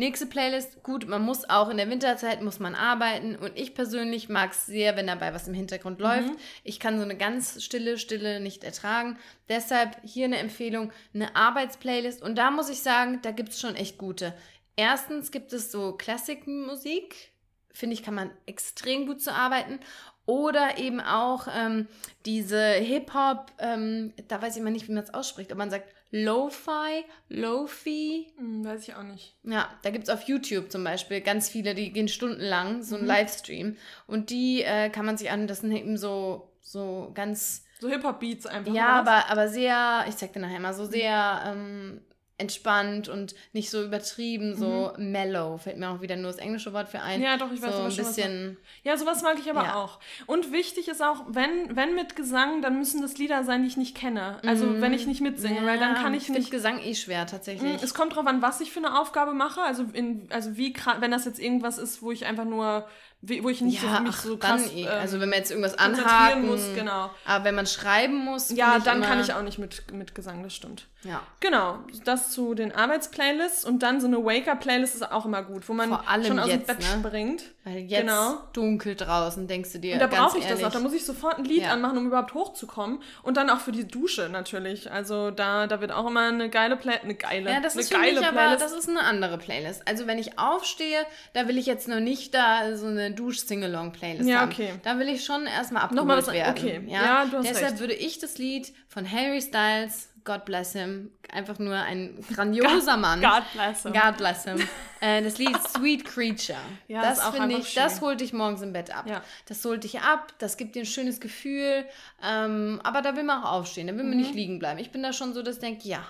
[0.00, 0.82] nächste Playlist.
[0.82, 4.66] Gut, man muss auch in der Winterzeit muss man arbeiten und ich persönlich mag es
[4.66, 6.04] sehr, wenn dabei was im Hintergrund mhm.
[6.04, 6.32] läuft.
[6.64, 9.18] Ich kann so eine ganz stille Stille nicht ertragen.
[9.48, 13.76] Deshalb hier eine Empfehlung, eine Arbeitsplaylist und da muss ich sagen, da gibt es schon
[13.76, 14.34] echt gute.
[14.76, 17.29] Erstens gibt es so Klassikmusik,
[17.72, 19.80] finde ich, kann man extrem gut zu arbeiten.
[20.26, 21.88] Oder eben auch ähm,
[22.24, 25.92] diese Hip-Hop, ähm, da weiß ich immer nicht, wie man es ausspricht, aber man sagt
[26.12, 28.32] Lo-Fi, Lo-Fi.
[28.36, 29.34] Hm, weiß ich auch nicht.
[29.42, 33.02] Ja, da gibt es auf YouTube zum Beispiel ganz viele, die gehen stundenlang, so ein
[33.02, 33.08] mhm.
[33.08, 33.76] Livestream.
[34.06, 37.64] Und die äh, kann man sich an, das sind eben so, so ganz.
[37.80, 38.74] So Hip-Hop-Beats einfach.
[38.74, 42.02] Ja, aber, aber sehr, ich zeig dir nachher mal, so sehr ähm,
[42.40, 45.12] entspannt und nicht so übertrieben, so mhm.
[45.12, 45.58] mellow.
[45.58, 47.22] Fällt mir auch wieder nur das englische Wort für ein.
[47.22, 48.56] Ja, doch, ich weiß so ein bisschen.
[48.82, 49.74] Ja, sowas mag ich aber ja.
[49.76, 50.00] auch.
[50.26, 53.76] Und wichtig ist auch, wenn, wenn mit Gesang, dann müssen das Lieder sein, die ich
[53.76, 54.38] nicht kenne.
[54.44, 54.80] Also mhm.
[54.80, 56.50] wenn ich nicht mitsinge, ja, weil dann kann ich, ich nicht.
[56.50, 57.72] Gesang eh schwer tatsächlich.
[57.74, 59.60] Mhm, es kommt drauf an, was ich für eine Aufgabe mache.
[59.62, 62.86] Also in, also wie wenn das jetzt irgendwas ist, wo ich einfach nur
[63.22, 64.88] wo ich nicht ja, so, mich ach, so krass eh.
[64.88, 67.10] also wenn man jetzt irgendwas anhaken muss, genau.
[67.26, 70.54] Aber wenn man schreiben muss, ja, dann kann ich auch nicht mit mit Gesang, das
[70.54, 70.86] stimmt.
[71.02, 71.22] Ja.
[71.40, 75.72] Genau, das zu den Arbeitsplaylists und dann so eine Wake-up-Playlist ist auch immer gut, wo
[75.72, 77.08] man schon aus jetzt, dem Bett ne?
[77.08, 77.44] springt.
[77.64, 78.38] Weil jetzt genau.
[78.52, 79.94] dunkel draußen, denkst du dir.
[79.94, 80.60] Und da brauche ich ehrlich.
[80.60, 80.72] das auch.
[80.72, 81.72] Da muss ich sofort ein Lied ja.
[81.72, 83.02] anmachen, um überhaupt hochzukommen.
[83.22, 84.90] Und dann auch für die Dusche natürlich.
[84.90, 87.04] Also da, da wird auch immer eine geile Playlist.
[87.04, 87.50] Eine geile.
[87.50, 89.86] Ja, das eine ist geile mich, aber das ist eine andere Playlist.
[89.86, 91.04] Also wenn ich aufstehe,
[91.34, 94.52] da will ich jetzt noch nicht da so eine Dusch-Singalong-Playlist ja, haben.
[94.52, 94.72] Okay.
[94.82, 96.56] Da will ich schon erstmal abgeholt Nochmal was, werden.
[96.56, 96.82] Okay.
[96.86, 97.80] Ja, ja Deshalb recht.
[97.80, 101.10] würde ich das Lied von Harry Styles God bless him.
[101.32, 103.20] Einfach nur ein grandioser God, Mann.
[103.20, 103.92] God bless him.
[103.92, 104.58] God bless him.
[105.02, 106.58] Äh, das Lied Sweet Creature.
[106.86, 107.82] Ja, das finde ich, schön.
[107.82, 109.06] das holt dich morgens im Bett ab.
[109.08, 109.22] Ja.
[109.46, 111.86] Das holt dich ab, das gibt dir ein schönes Gefühl.
[112.22, 114.20] Ähm, aber da will man auch aufstehen, da will man mhm.
[114.20, 114.78] nicht liegen bleiben.
[114.78, 116.04] Ich bin da schon so, dass ich denke, ja,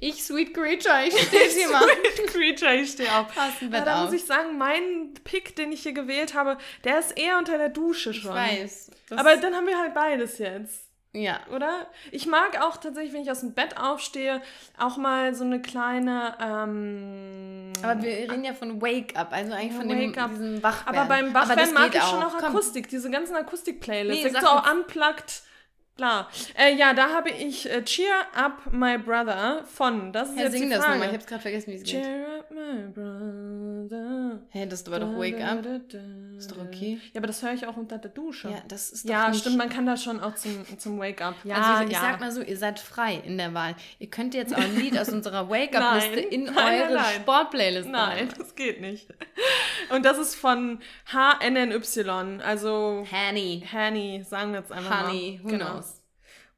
[0.00, 1.82] ich, Sweet Creature, ich stehe hier mal.
[1.82, 3.26] Sweet Creature, ich stehe auf.
[3.60, 7.36] Ja, da muss ich sagen, mein Pick, den ich hier gewählt habe, der ist eher
[7.36, 8.30] unter der Dusche schon.
[8.30, 8.90] Ich weiß.
[9.16, 10.88] Aber dann haben wir halt beides jetzt.
[11.12, 11.40] Ja.
[11.52, 11.88] Oder?
[12.12, 14.40] Ich mag auch tatsächlich, wenn ich aus dem Bett aufstehe,
[14.78, 16.36] auch mal so eine kleine.
[16.40, 20.30] Ähm, aber wir reden ja von Wake-up, also eigentlich von dem, up.
[20.30, 20.98] diesem Wachwerden.
[20.98, 22.10] Aber beim Wachwerden mag ich auch.
[22.10, 22.90] schon auch Akustik, Komm.
[22.90, 24.32] diese ganzen Akustik-Playlists.
[24.32, 25.42] Nee, so auch unplugged
[25.98, 26.30] Klar.
[26.54, 30.12] Äh, ja, da habe ich äh, Cheer Up My Brother von.
[30.12, 30.80] Das ist hey, jetzt sing die Frage.
[30.80, 31.08] das nochmal.
[31.08, 32.04] Ich habe gerade vergessen, wie es geht.
[32.04, 34.38] Cheer Up My Brother.
[34.50, 35.66] Hey, das war doch Wake Up.
[36.36, 37.00] Ist doch okay.
[37.12, 38.48] Ja, aber das höre ich auch unter der Dusche.
[38.48, 39.56] Ja, das ist doch Ja, stimmt.
[39.56, 41.34] Man kann das schon auch zum, zum Wake Up.
[41.42, 42.00] Ja, also ich, ja.
[42.00, 43.74] sag mal so, ihr seid frei in der Wahl.
[43.98, 47.88] Ihr könnt jetzt auch ein Lied aus unserer Wake Up Liste in nein, eure Sportplaylist
[47.88, 49.08] Nein, das geht nicht.
[49.90, 50.78] Und das ist von
[51.12, 53.66] HNNY, also Hanny.
[53.72, 55.44] Hanny, sagen wir jetzt einfach Honey, mal.
[55.44, 55.70] Who genau.
[55.72, 55.87] knows?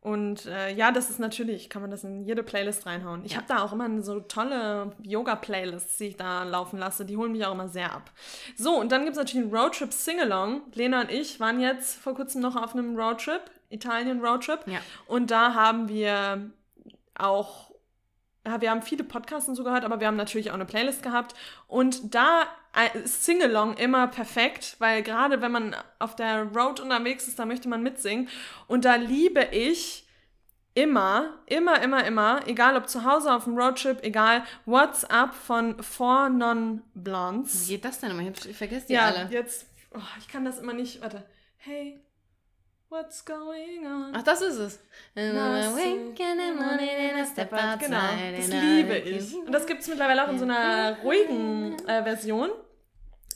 [0.03, 3.23] Und äh, ja, das ist natürlich, kann man das in jede Playlist reinhauen.
[3.25, 3.39] Ich ja.
[3.39, 7.05] habe da auch immer so tolle Yoga-Playlists, die ich da laufen lasse.
[7.05, 8.11] Die holen mich auch immer sehr ab.
[8.57, 10.63] So, und dann gibt es natürlich einen Roadtrip Singalong.
[10.73, 14.61] Lena und ich waren jetzt vor kurzem noch auf einem Roadtrip, Italien Roadtrip.
[14.67, 14.79] Ja.
[15.07, 16.51] Und da haben wir
[17.15, 17.71] auch
[18.47, 21.03] ja, wir haben viele Podcasts und so gehört, aber wir haben natürlich auch eine Playlist
[21.03, 21.35] gehabt.
[21.67, 22.47] Und da
[23.05, 27.83] Singalong immer perfekt, weil gerade wenn man auf der Road unterwegs ist, da möchte man
[27.83, 28.29] mitsingen.
[28.68, 30.07] Und da liebe ich
[30.75, 35.83] immer, immer, immer, immer, egal ob zu Hause auf dem Roadtrip, egal, What's Up von
[35.83, 37.68] Four Non-Blondes.
[37.68, 38.23] Wie geht das denn immer?
[38.23, 39.29] Ich vergesse die ja, alle.
[39.31, 41.25] jetzt, oh, ich kann das immer nicht, warte.
[41.57, 42.01] Hey,
[42.91, 44.11] What's going on?
[44.16, 44.80] Ach, das ist es.
[45.14, 45.76] Genau, das
[48.49, 49.32] liebe ich.
[49.36, 52.51] Und das gibt es mittlerweile auch in so einer ruhigen äh, Version.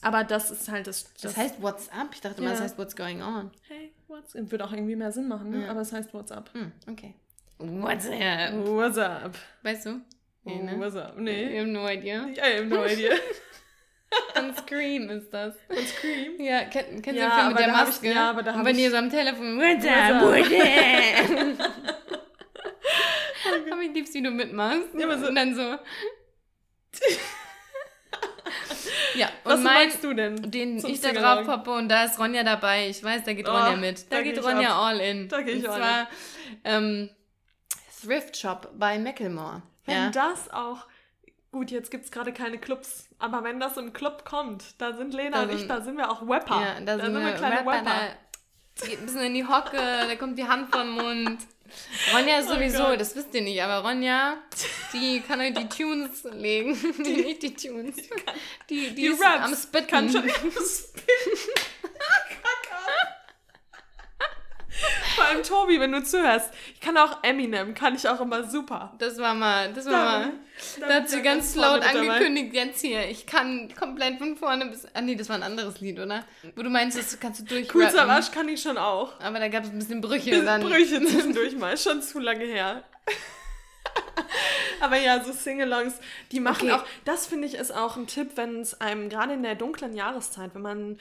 [0.02, 1.05] Aber das ist halt das.
[1.05, 2.09] Das, das heißt What's up?
[2.12, 2.48] Ich dachte ja.
[2.48, 3.52] mal, das heißt What's going on.
[3.68, 4.50] Hey, what's up?
[4.50, 5.62] Würde auch irgendwie mehr Sinn machen, ne?
[5.62, 5.70] Ja.
[5.70, 6.50] aber es heißt What's up.
[6.52, 7.14] Hm, okay.
[7.59, 8.66] What's up?
[8.66, 9.36] What's up?
[9.62, 10.00] Weißt du?
[10.42, 10.80] Nee, ne?
[10.80, 11.16] What's up?
[11.16, 11.57] Nee.
[11.57, 12.26] I have no idea.
[12.26, 13.12] I have no idea.
[14.35, 15.55] Von Scream ist das.
[15.69, 16.41] Von Scream?
[16.41, 18.09] Ja, kennt, kennt ja, den Film mit der Maske?
[18.09, 20.23] Ich, ja, aber da Und wenn ihr so am Telefon What's up,
[23.71, 24.89] Aber ich lieb's, wie du mitmachst.
[24.99, 25.29] Ja, aber so.
[25.29, 25.62] Und dann so.
[29.15, 30.51] ja, und Was mein, meinst du denn?
[30.51, 32.89] Den ich da drauf poppe und da ist Ronja dabei.
[32.89, 34.11] Ich weiß, da geht oh, Ronja mit.
[34.11, 34.85] Da, da geht Ronja ab.
[34.85, 35.29] all in.
[35.29, 36.07] Da gehe ich und all zwar, in.
[36.65, 37.11] Ähm,
[38.03, 39.62] Thrift Shop bei Macklemore.
[39.87, 40.11] Wenn ja.
[40.11, 40.87] das auch
[41.55, 45.14] Gut, jetzt gibt es gerade keine Clubs, aber wenn das im Club kommt, da sind
[45.14, 46.61] Lena da und ich, da sind wir auch Rapper.
[46.61, 47.70] Ja, da, da sind, wir kleine Rapper.
[47.70, 48.16] Rapper.
[48.74, 51.38] Da geht ein bisschen in die Hocke, da kommt die Hand vom Mund.
[52.12, 54.38] Ronja ist oh sowieso, oh das wisst ihr nicht, aber Ronja,
[54.92, 56.76] die kann euch die Tunes legen.
[57.05, 57.98] Die, nicht die Tunes.
[58.68, 59.86] Die, die, die ist Raps am Spitten.
[59.86, 61.14] Kann schon am Spitten.
[65.14, 66.53] Vor allem Tobi, wenn du zuhörst.
[66.75, 68.95] Ich kann auch Eminem, kann ich auch immer super.
[68.99, 70.33] Das war mal, das war dann, mal.
[70.81, 74.87] Da hat sie ganz laut angekündigt, jetzt hier, ich kann komplett von vorne bis.
[74.95, 76.25] Ah nee, das war ein anderes Lied, oder?
[76.57, 77.72] Wo du meinst, das kannst du durch.
[77.75, 79.20] Cool Savage kann ich schon auch.
[79.20, 80.62] Aber da gab es ein bisschen Brüche bisschen dann.
[80.62, 82.85] Brüche zwischendurch mal, schon zu lange her.
[84.81, 85.95] Aber ja, so Singalongs,
[86.33, 86.81] die machen okay.
[86.81, 89.95] auch, das finde ich ist auch ein Tipp, wenn es einem gerade in der dunklen
[89.95, 90.99] Jahreszeit, wenn man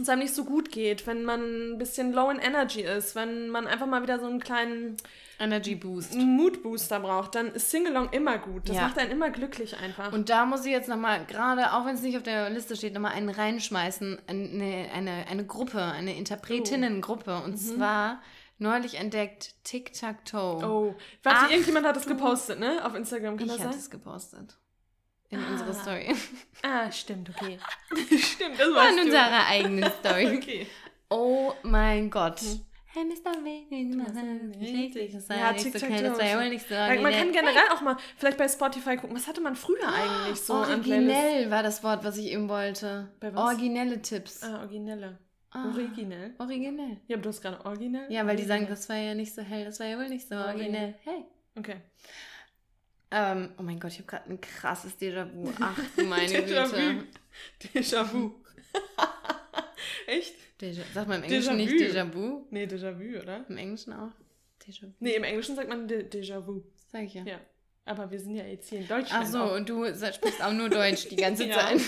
[0.00, 3.48] es einem nicht so gut geht, wenn man ein bisschen low in energy ist, wenn
[3.48, 4.96] man einfach mal wieder so einen kleinen
[5.40, 8.68] Energy Boost, Mood Booster braucht, dann ist Singalong immer gut.
[8.68, 8.82] Das ja.
[8.82, 10.12] macht einen immer glücklich einfach.
[10.12, 12.94] Und da muss ich jetzt nochmal, gerade auch wenn es nicht auf der Liste steht,
[12.94, 17.42] nochmal einen reinschmeißen, eine, eine, eine Gruppe, eine Interpretinnengruppe.
[17.44, 17.56] Und mhm.
[17.56, 18.20] zwar
[18.58, 20.66] neulich entdeckt Tic-Tac-Toe.
[20.66, 22.84] Oh, warte, Ach, irgendjemand hat das gepostet, ne?
[22.84, 23.66] Auf Instagram, kann ich das sein?
[23.66, 24.58] Ich hatte es gepostet
[25.30, 25.50] in ah.
[25.50, 26.14] unserer Story.
[26.62, 27.58] Ah, stimmt, okay.
[28.18, 30.36] stimmt, das war in unserer eigenen Story.
[30.36, 30.66] okay.
[31.10, 32.40] Oh mein Gott.
[32.40, 32.60] Hm.
[32.90, 33.32] Hey, Mr.
[35.36, 35.52] Ja,
[36.48, 39.86] nicht so Man kann generell auch mal vielleicht bei Spotify gucken, was hatte man früher
[39.86, 43.08] eigentlich so Originell war das Wort, was ich eben wollte.
[43.34, 44.42] Originelle Tipps.
[44.42, 45.18] Ah, originelle.
[45.50, 46.34] Ah, originell?
[46.38, 46.96] Originell.
[47.06, 48.10] Ja, aber du hast gerade originell?
[48.10, 48.36] Ja, weil originell.
[48.36, 50.94] die sagen, das war ja nicht so hell, das war ja wohl nicht so originell.
[51.04, 51.24] Hey.
[51.56, 51.76] Okay.
[53.10, 55.50] Ähm, oh mein Gott, ich habe gerade ein krasses Déjà-vu.
[55.60, 57.04] Ach du meine Güte.
[57.74, 58.32] Déjà-vu.
[60.06, 60.34] Echt?
[60.60, 62.46] Déjà sagt man im Englischen nicht Déjà-vu?
[62.50, 63.46] Nee, Déjà-vu, oder?
[63.48, 64.12] Im Englischen auch.
[64.62, 64.92] Déjà-vu.
[65.00, 66.62] Nee, im Englischen sagt man Déjà-vu.
[66.92, 67.24] Sag ich ja.
[67.24, 67.40] Ja.
[67.84, 69.24] Aber wir sind ja jetzt hier in Deutschland.
[69.24, 69.56] Ach so, auch.
[69.56, 71.80] und du sprichst auch nur Deutsch die ganze Zeit.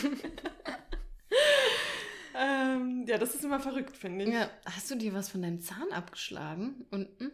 [2.34, 4.32] ähm, ja, das ist immer verrückt, finde ich.
[4.32, 4.50] Ja.
[4.64, 6.86] Hast du dir was von deinem Zahn abgeschlagen?
[6.90, 7.30] Unten?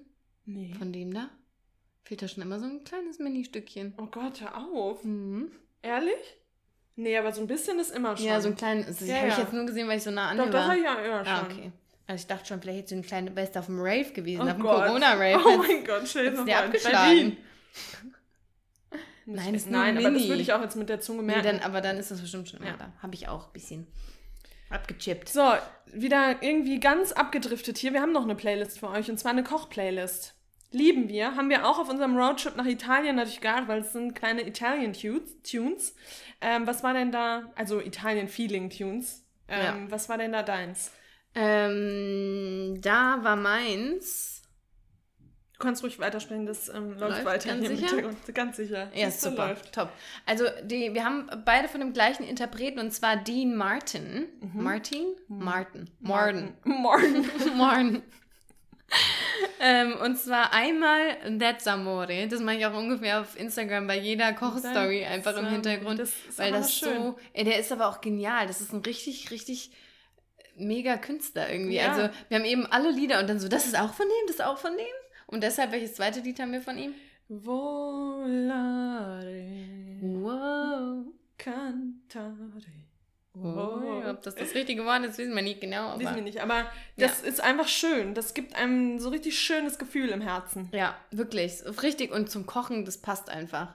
[0.47, 0.75] Nee.
[0.77, 1.31] Von dem da?
[2.07, 3.95] Fehlt da schon immer so ein kleines Mini-Stückchen.
[3.99, 5.03] Oh Gott, hör auf.
[5.03, 5.51] Mhm.
[5.83, 6.37] Ehrlich?
[6.95, 8.27] Nee, aber so ein bisschen ist immer schon.
[8.27, 8.99] Ja, so ein kleines.
[8.99, 9.33] Das ja, habe ja.
[9.33, 10.69] ich jetzt nur gesehen, weil ich so nah an Doch, war.
[10.69, 11.35] Das ich ja immer ah, schon.
[11.35, 11.73] Ah, okay.
[12.07, 14.45] Also ich dachte schon, vielleicht hättest du eine kleine Beste auf dem Rave gewesen, oh
[14.45, 15.43] auf dem Corona-Rave.
[15.45, 17.39] Oh mein Gott, stell dir dir abgeschlagen.
[19.27, 21.45] Nein, ist Nein, aber das würde ich auch jetzt mit der Zunge merken.
[21.45, 22.63] Nee, dann, aber dann ist das bestimmt schon.
[22.63, 23.89] Ja da habe ich auch ein bisschen
[24.71, 25.29] abgechippt.
[25.29, 25.55] So,
[25.87, 27.93] wieder irgendwie ganz abgedriftet hier.
[27.93, 30.36] Wir haben noch eine Playlist für euch und zwar eine Koch-Playlist.
[30.77, 31.37] Lieben wir.
[31.37, 35.95] Haben wir auch auf unserem Roadtrip nach Italien natürlich gehabt, weil es sind kleine Italien-Tunes.
[36.43, 37.51] Ähm, was war denn da?
[37.55, 39.25] Also Italien-Feeling-Tunes.
[39.49, 39.91] Ähm, ja.
[39.91, 40.93] Was war denn da deins?
[41.35, 44.43] Ähm, da war meins.
[45.55, 48.11] Du kannst ruhig weitersprechen, das ähm, läuft, läuft, weiter ganz hier sicher?
[48.35, 48.91] Ganz sicher.
[48.95, 49.49] Ja, das super.
[49.49, 49.73] Läuft.
[49.73, 49.89] Top.
[50.27, 54.27] Also die, wir haben beide von dem gleichen Interpreten und zwar Dean Martin.
[54.41, 54.63] Mhm.
[54.63, 55.07] Martin?
[55.29, 55.89] Martin.
[56.01, 56.53] Martin.
[56.65, 57.25] Martin.
[57.57, 58.03] Martin.
[59.61, 62.29] Ähm, und zwar einmal That's Amore.
[62.29, 65.99] Das mache ich auch ungefähr auf Instagram bei jeder Kochstory einfach im Hintergrund.
[66.01, 66.97] Das weil das schön.
[66.97, 67.19] so.
[67.33, 68.47] Ey, der ist aber auch genial.
[68.47, 69.71] Das ist ein richtig, richtig
[70.57, 71.77] mega Künstler irgendwie.
[71.77, 71.93] Ja.
[71.93, 74.37] Also wir haben eben alle Lieder und dann so, das ist auch von dem, das
[74.37, 74.87] ist auch von dem.
[75.27, 76.95] Und deshalb, welches zweite Lied haben wir von ihm?
[77.29, 78.07] Volare.
[80.01, 81.07] Wow.
[81.37, 82.63] Cantare.
[83.43, 85.89] Oh, ob das das richtige Wort ist, wissen wir nicht genau.
[85.89, 86.67] Aber, wissen wir nicht, aber
[86.97, 87.29] das ja.
[87.29, 88.15] ist einfach schön.
[88.15, 90.71] Das gibt einem so richtig schönes Gefühl im Herzen.
[90.73, 91.63] Ja, wirklich.
[91.83, 92.13] Richtig.
[92.13, 93.75] Und zum Kochen, das passt einfach.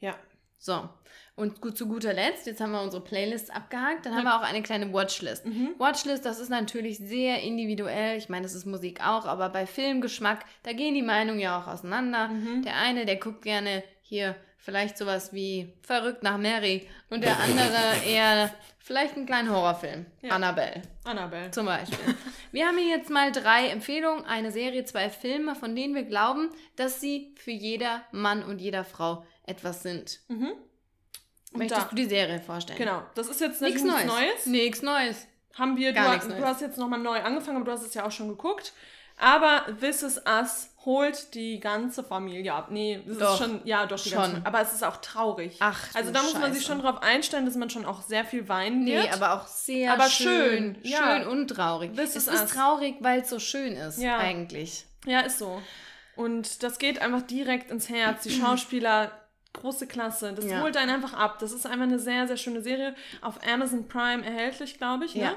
[0.00, 0.16] Ja.
[0.58, 0.88] So.
[1.36, 4.42] Und gut, zu guter Letzt, jetzt haben wir unsere Playlist abgehakt, dann haben wir auch
[4.42, 5.46] eine kleine Watchlist.
[5.46, 5.76] Mhm.
[5.78, 8.18] Watchlist, das ist natürlich sehr individuell.
[8.18, 11.68] Ich meine, das ist Musik auch, aber bei Filmgeschmack, da gehen die Meinungen ja auch
[11.68, 12.26] auseinander.
[12.26, 12.62] Mhm.
[12.62, 18.04] Der eine, der guckt gerne hier vielleicht sowas wie Verrückt nach Mary und der andere
[18.06, 20.06] eher vielleicht einen kleinen Horrorfilm.
[20.22, 20.30] Ja.
[20.30, 20.82] Annabelle.
[21.04, 21.50] Annabelle.
[21.50, 21.98] Zum Beispiel.
[22.52, 26.50] wir haben hier jetzt mal drei Empfehlungen, eine Serie, zwei Filme, von denen wir glauben,
[26.76, 30.20] dass sie für jeder Mann und jeder Frau etwas sind.
[30.28, 30.52] Mhm.
[31.52, 31.88] Möchtest da.
[31.88, 32.78] du die Serie vorstellen?
[32.78, 33.02] Genau.
[33.14, 34.04] Das ist jetzt nichts Neues.
[34.04, 34.46] Neues.
[34.46, 35.26] Nichts Neues.
[35.54, 38.06] Haben wir, Gar du, du hast jetzt nochmal neu angefangen, aber du hast es ja
[38.06, 38.72] auch schon geguckt.
[39.18, 42.68] Aber This Is Us holt die ganze Familie ab.
[42.70, 44.18] Nee, das doch, ist schon, ja, doch, die schon.
[44.18, 45.56] ganze Aber es ist auch traurig.
[45.60, 48.48] Ach, Also da muss man sich schon darauf einstellen, dass man schon auch sehr viel
[48.48, 49.04] weinen wird.
[49.04, 50.76] Nee, aber auch sehr aber schön.
[50.76, 51.18] Schön, ja.
[51.18, 51.94] schön und traurig.
[51.94, 52.50] This es ist us.
[52.50, 54.18] traurig, weil es so schön ist, ja.
[54.18, 54.86] eigentlich.
[55.04, 55.60] Ja, ist so.
[56.16, 58.22] Und das geht einfach direkt ins Herz.
[58.22, 59.12] Die Schauspieler
[59.52, 60.32] große Klasse.
[60.32, 60.60] Das ja.
[60.60, 61.38] holt einen einfach ab.
[61.40, 62.94] Das ist einfach eine sehr, sehr schöne Serie.
[63.20, 65.14] Auf Amazon Prime erhältlich, glaube ich.
[65.14, 65.22] Ne?
[65.22, 65.34] Ja.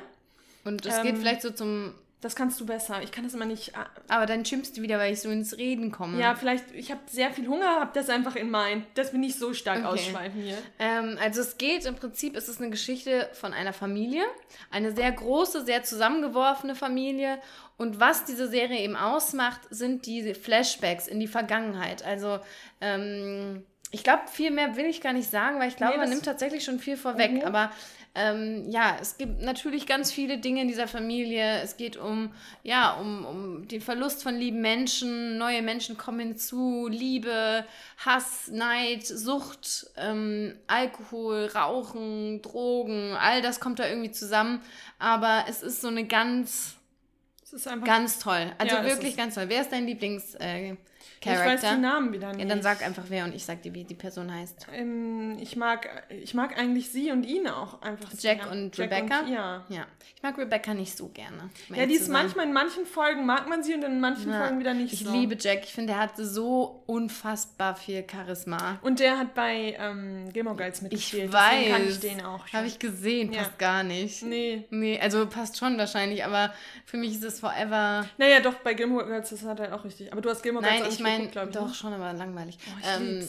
[0.63, 1.95] Und es ähm, geht vielleicht so zum.
[2.21, 3.01] Das kannst du besser.
[3.01, 3.75] Ich kann das immer nicht.
[3.75, 6.19] Ah, Aber dann schimpfst du wieder, weil ich so ins Reden komme.
[6.19, 6.65] Ja, vielleicht.
[6.73, 8.85] Ich habe sehr viel Hunger, habe das einfach in mein.
[8.93, 9.87] Das bin nicht so stark okay.
[9.87, 10.57] ausschweifen hier.
[10.77, 14.23] Ähm, also es geht im Prinzip, es ist eine Geschichte von einer Familie.
[14.69, 17.39] Eine sehr große, sehr zusammengeworfene Familie.
[17.77, 22.05] Und was diese Serie eben ausmacht, sind diese Flashbacks in die Vergangenheit.
[22.05, 22.39] Also
[22.81, 26.09] ähm, ich glaube, viel mehr will ich gar nicht sagen, weil ich glaube, nee, man
[26.09, 27.31] nimmt tatsächlich schon viel vorweg.
[27.31, 27.41] Mhm.
[27.41, 27.71] Aber
[28.13, 31.61] ähm, ja, es gibt natürlich ganz viele Dinge in dieser Familie.
[31.61, 35.37] Es geht um, ja, um, um den Verlust von lieben Menschen.
[35.37, 36.89] Neue Menschen kommen hinzu.
[36.89, 37.65] Liebe,
[38.05, 43.15] Hass, Neid, Sucht, ähm, Alkohol, Rauchen, Drogen.
[43.15, 44.61] All das kommt da irgendwie zusammen.
[44.99, 46.75] Aber es ist so eine ganz,
[47.85, 48.51] ganz toll.
[48.57, 49.45] Also ja, wirklich ganz toll.
[49.47, 50.35] Wer ist dein Lieblings...
[50.35, 50.75] Äh,
[51.21, 51.53] Charakter.
[51.53, 52.41] Ich weiß die Namen wieder nicht.
[52.41, 54.67] Ja, dann sag einfach wer und ich sag dir, wie die Person heißt.
[54.73, 58.09] Ähm, ich, mag, ich mag eigentlich sie und ihn auch einfach.
[58.19, 58.51] Jack sehr.
[58.51, 59.19] und Jack Rebecca?
[59.21, 59.65] Und, ja.
[59.69, 59.85] ja.
[60.15, 61.49] Ich mag Rebecca nicht so gerne.
[61.69, 64.39] Ja, die ist manchmal, in manchen Folgen mag man sie und in manchen ja.
[64.39, 65.09] Folgen wieder nicht ich so.
[65.09, 65.63] Ich liebe Jack.
[65.63, 68.79] Ich finde, er hat so unfassbar viel Charisma.
[68.81, 71.25] Und der hat bei ähm, Gilmore Girls mitgespielt.
[71.25, 71.69] Ich weiß.
[71.69, 72.47] kann ich den auch.
[72.53, 73.31] Habe ich gesehen.
[73.31, 73.57] Passt ja.
[73.57, 74.23] gar nicht.
[74.23, 74.65] Nee.
[74.69, 76.53] Nee, also passt schon wahrscheinlich, aber
[76.85, 78.05] für mich ist es forever.
[78.17, 80.11] Naja, doch, bei Gilmore Girls, das hat er auch richtig.
[80.11, 81.73] Aber du hast Gilmore Girls Nein, ich meine, doch ne?
[81.73, 82.57] schon, aber langweilig.
[82.67, 83.27] Oh, ich ähm,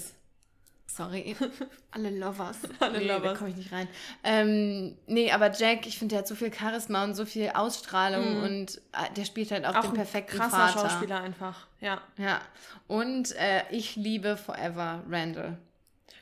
[0.95, 1.35] Sorry,
[1.91, 2.59] alle Lovers.
[2.81, 3.33] alle nee, Lovers.
[3.33, 3.89] Da komme ich nicht rein.
[4.25, 8.41] Ähm, nee, aber Jack, ich finde, der hat so viel Charisma und so viel Ausstrahlung
[8.41, 8.45] mm.
[8.45, 10.89] und äh, der spielt halt auch, auch den perfekten ein krasser Vater.
[10.89, 12.03] Schauspieler einfach, ja.
[12.19, 12.43] Ja.
[12.89, 15.57] Und äh, ich liebe Forever Randall.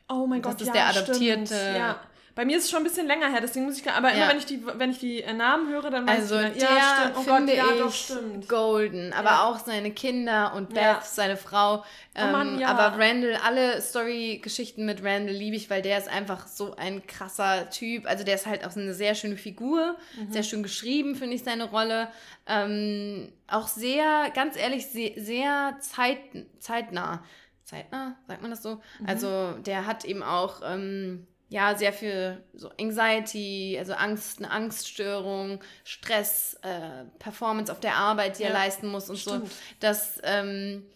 [0.09, 1.75] Oh mein das Gott, ist ja, der adoptierte.
[1.77, 2.01] Ja.
[2.35, 4.39] Bei mir ist es schon ein bisschen länger her, deswegen muss ich, aber immer wenn
[4.39, 7.17] ich die, wenn ich die äh, Namen höre, dann weiß also ich, der ja, stimmt.
[7.19, 8.49] Oh Gott, ja, doch, stimmt.
[8.49, 9.45] golden, aber ja.
[9.45, 11.03] auch seine Kinder und Beth, ja.
[11.03, 11.85] seine Frau.
[12.15, 12.69] Ähm, oh Mann, ähm, ja.
[12.69, 17.69] Aber Randall, alle Story-Geschichten mit Randall liebe ich, weil der ist einfach so ein krasser
[17.71, 18.07] Typ.
[18.07, 20.33] Also der ist halt auch so eine sehr schöne Figur, mhm.
[20.33, 22.09] sehr schön geschrieben, finde ich, seine Rolle.
[22.47, 26.19] Ähm, auch sehr, ganz ehrlich, sehr, sehr zeit,
[26.59, 27.25] zeitnah.
[27.65, 28.81] Zeitnah, sagt man das so?
[29.01, 29.07] Mhm.
[29.07, 30.63] Also der hat eben auch...
[30.65, 37.97] Ähm, ja, sehr viel so Anxiety, also Angst, eine Angststörung, Stress, äh, Performance auf der
[37.97, 39.49] Arbeit, die ja, er leisten muss und stimmt.
[39.49, 39.55] so.
[39.81, 40.87] Das, ähm,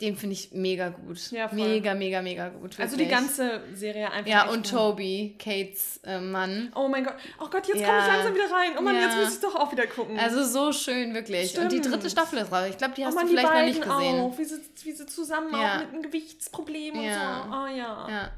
[0.00, 1.30] den finde ich mega gut.
[1.32, 1.58] Ja, voll.
[1.58, 2.62] Mega, mega, mega gut.
[2.62, 2.80] Wirklich.
[2.80, 4.30] Also die ganze Serie einfach.
[4.30, 6.72] Ja, und Toby, Kates äh, Mann.
[6.76, 7.14] Oh mein Gott.
[7.40, 7.86] Oh Gott, jetzt ja.
[7.86, 8.70] komme ich langsam wieder rein.
[8.78, 9.02] Oh Mann, ja.
[9.02, 10.18] jetzt muss ich doch auch wieder gucken.
[10.18, 11.50] Also so schön, wirklich.
[11.50, 11.72] Stimmt.
[11.72, 12.66] Und die dritte Staffel ist raus.
[12.70, 14.20] Ich glaube, die oh hast oh Mann, du vielleicht noch nicht gesehen.
[14.20, 14.38] Auch.
[14.38, 17.50] Wie sie, wie sie zusammen auch mit einem Gewichtsproblem und so.
[17.50, 18.08] Oh ja.
[18.08, 18.30] Ja.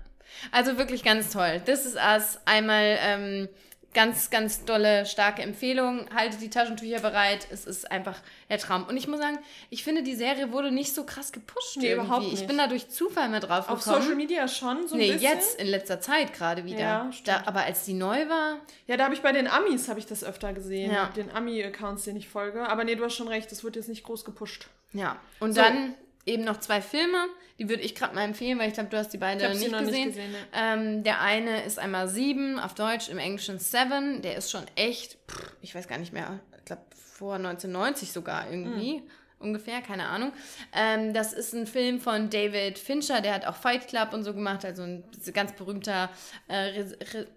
[0.52, 1.60] Also wirklich ganz toll.
[1.64, 2.38] This is Us.
[2.44, 3.48] Einmal ähm,
[3.96, 6.06] ganz, ganz dolle, starke Empfehlung.
[6.14, 7.46] Haltet die Taschentücher bereit.
[7.50, 8.20] Es ist einfach
[8.50, 8.84] der Traum.
[8.84, 9.38] Und ich muss sagen,
[9.70, 12.06] ich finde, die Serie wurde nicht so krass gepusht nee, irgendwie.
[12.06, 12.42] Überhaupt nicht.
[12.42, 13.96] Ich bin da durch Zufall mal drauf Auf gekommen.
[13.96, 15.32] Auf Social Media schon, so ein nee, bisschen.
[15.32, 16.78] jetzt, in letzter Zeit gerade wieder.
[16.78, 18.58] Ja, da, aber als die neu war...
[18.86, 20.92] Ja, da habe ich bei den Amis, habe ich das öfter gesehen.
[20.92, 21.06] Ja.
[21.16, 22.68] Den Ami-Accounts, denen ich folge.
[22.68, 24.68] Aber nee, du hast schon recht, das wird jetzt nicht groß gepusht.
[24.92, 25.62] Ja, und so.
[25.62, 25.94] dann
[26.26, 27.26] eben noch zwei Filme,
[27.58, 29.84] die würde ich gerade mal empfehlen, weil ich glaube, du hast die beiden nicht, gesehen.
[29.86, 30.32] nicht gesehen.
[30.32, 30.38] Ne?
[30.52, 34.20] Ähm, der eine ist einmal Sieben, auf Deutsch, im Englischen Seven.
[34.22, 38.50] Der ist schon echt, pff, ich weiß gar nicht mehr, ich glaube vor 1990 sogar
[38.50, 38.98] irgendwie.
[38.98, 39.10] Mhm.
[39.38, 40.32] Ungefähr, keine Ahnung.
[40.72, 44.32] Ähm, das ist ein Film von David Fincher, der hat auch Fight Club und so
[44.32, 45.04] gemacht, also ein
[45.34, 46.08] ganz berühmter,
[46.48, 46.84] äh,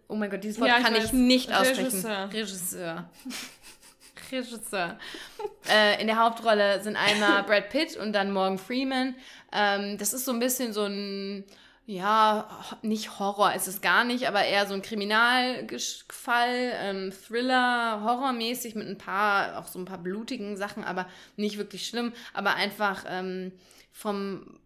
[0.07, 1.85] oh mein Gott, dieses Wort ja, kann ich, ich nicht aussprechen.
[1.87, 2.29] Regisseur.
[2.33, 3.09] Regisseur.
[4.31, 4.97] Regisseur.
[5.69, 9.15] äh, in der Hauptrolle sind einmal Brad Pitt und dann Morgan Freeman.
[9.51, 11.43] Ähm, das ist so ein bisschen so ein,
[11.85, 12.47] ja,
[12.81, 18.87] nicht Horror ist es gar nicht, aber eher so ein Kriminalfall, ähm, Thriller, Horrormäßig mit
[18.87, 23.51] ein paar, auch so ein paar blutigen Sachen, aber nicht wirklich schlimm, aber einfach ähm,
[23.91, 24.58] vom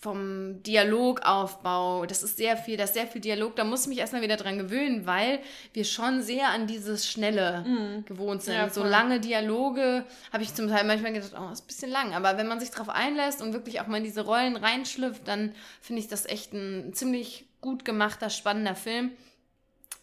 [0.00, 3.98] vom Dialogaufbau, das ist sehr viel, das ist sehr viel Dialog, da muss ich mich
[3.98, 5.40] erstmal wieder dran gewöhnen, weil
[5.72, 8.04] wir schon sehr an dieses Schnelle mm.
[8.04, 8.54] gewohnt sind.
[8.54, 12.14] Ja, so lange Dialoge habe ich zum Teil manchmal gedacht, oh, ist ein bisschen lang,
[12.14, 15.52] aber wenn man sich darauf einlässt und wirklich auch mal in diese Rollen reinschlüpft, dann
[15.80, 19.10] finde ich das echt ein ziemlich gut gemachter, spannender Film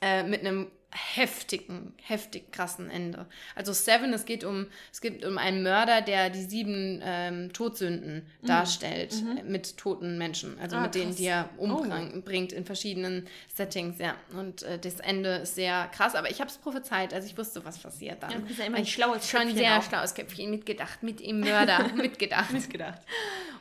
[0.01, 3.25] äh, mit einem heftigen, heftig krassen Ende.
[3.53, 8.25] Also Seven, es geht um, es geht um einen Mörder, der die sieben ähm, Todsünden
[8.41, 8.47] mhm.
[8.47, 9.51] darstellt mhm.
[9.51, 12.55] mit toten Menschen, also ah, mit denen, die er umbringt oh.
[12.55, 14.15] in verschiedenen Settings, ja.
[14.37, 17.65] Und äh, das Ende ist sehr krass, aber ich habe es prophezeit, also ich wusste,
[17.65, 18.31] was passiert dann.
[18.31, 19.83] Ja, du bist ja immer ein schlaues Schon sehr auch.
[19.83, 22.51] schlaues Köpfchen mitgedacht, mit dem Mörder mitgedacht.
[22.51, 23.01] mitgedacht.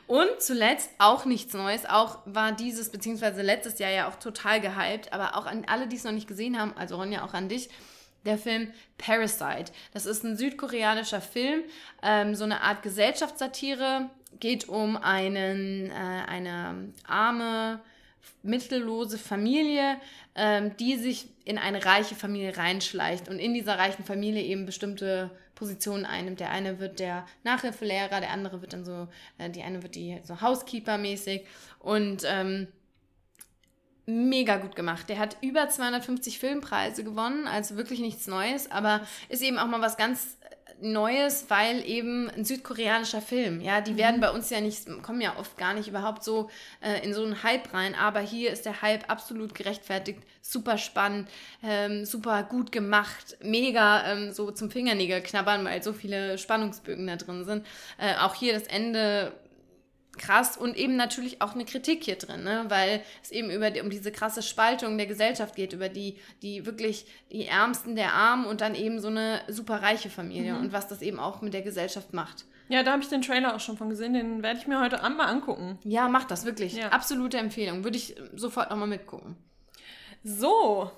[0.07, 5.11] Und zuletzt auch nichts Neues, auch war dieses, beziehungsweise letztes Jahr ja auch total gehypt,
[5.11, 7.69] aber auch an alle, die es noch nicht gesehen haben, also Ronja auch an dich,
[8.25, 9.71] der Film Parasite.
[9.93, 11.63] Das ist ein südkoreanischer Film,
[12.01, 14.09] ähm, so eine Art Gesellschaftssatire,
[14.39, 17.79] geht um einen, äh, eine arme,
[18.43, 19.97] mittellose Familie,
[20.35, 25.31] ähm, die sich in eine reiche Familie reinschleicht und in dieser reichen Familie eben bestimmte
[25.55, 26.39] Positionen einnimmt.
[26.39, 29.07] Der eine wird der Nachhilfelehrer, der andere wird dann so,
[29.37, 31.45] äh, die eine wird die so Housekeeper-mäßig
[31.79, 32.67] und ähm,
[34.05, 35.09] mega gut gemacht.
[35.09, 39.81] Der hat über 250 Filmpreise gewonnen, also wirklich nichts Neues, aber ist eben auch mal
[39.81, 40.37] was ganz
[40.81, 43.97] Neues, weil eben ein südkoreanischer Film, ja, die mhm.
[43.97, 46.49] werden bei uns ja nicht, kommen ja oft gar nicht überhaupt so
[46.81, 51.29] äh, in so einen Hype rein, aber hier ist der Hype absolut gerechtfertigt, super spannend,
[51.63, 57.15] ähm, super gut gemacht, mega ähm, so zum Fingernägel knabbern, weil so viele Spannungsbögen da
[57.15, 57.65] drin sind.
[57.97, 59.31] Äh, auch hier das Ende
[60.17, 62.65] krass und eben natürlich auch eine Kritik hier drin, ne?
[62.69, 66.65] weil es eben über die, um diese krasse Spaltung der Gesellschaft geht, über die, die
[66.65, 70.61] wirklich die Ärmsten der Armen und dann eben so eine super reiche Familie mhm.
[70.61, 72.45] und was das eben auch mit der Gesellschaft macht.
[72.67, 75.03] Ja, da habe ich den Trailer auch schon von gesehen, den werde ich mir heute
[75.03, 75.77] Abend mal angucken.
[75.83, 76.75] Ja, mach das wirklich.
[76.75, 76.89] Ja.
[76.89, 77.83] Absolute Empfehlung.
[77.83, 79.35] Würde ich sofort nochmal mitgucken.
[80.23, 80.89] So,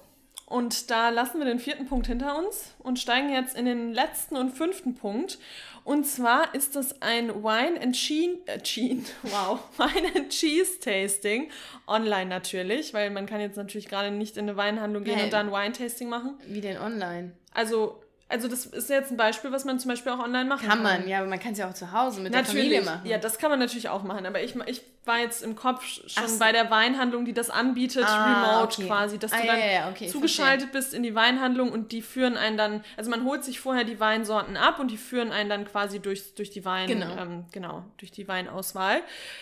[0.49, 4.37] und da lassen wir den vierten Punkt hinter uns und steigen jetzt in den letzten
[4.37, 5.39] und fünften Punkt.
[5.83, 11.49] Und zwar ist das ein Wine and Cheese, äh, Cheese, wow, Wine and Cheese Tasting.
[11.85, 15.33] Online natürlich, weil man kann jetzt natürlich gerade nicht in eine Weinhandlung gehen hey, und
[15.33, 16.35] dann Wine Tasting machen.
[16.47, 17.33] Wie denn online?
[17.53, 20.83] Also also das ist jetzt ein Beispiel, was man zum Beispiel auch online machen kann.
[20.83, 22.81] Kann man, ja, aber man kann es ja auch zu Hause mit natürlich, der Familie
[22.81, 23.07] machen.
[23.07, 24.25] Ja, das kann man natürlich auch machen.
[24.25, 26.37] Aber ich, ich war jetzt im Kopf schon so.
[26.37, 28.87] bei der Weinhandlung, die das anbietet, ah, remote okay.
[28.87, 32.01] quasi, dass ah, du dann ja, ja, okay, zugeschaltet bist in die Weinhandlung und die
[32.01, 35.49] führen einen dann, also man holt sich vorher die Weinsorten ab und die führen einen
[35.49, 37.15] dann quasi durch, durch die Wein, genau.
[37.17, 39.01] Ähm, genau, durch die Weinauswahl.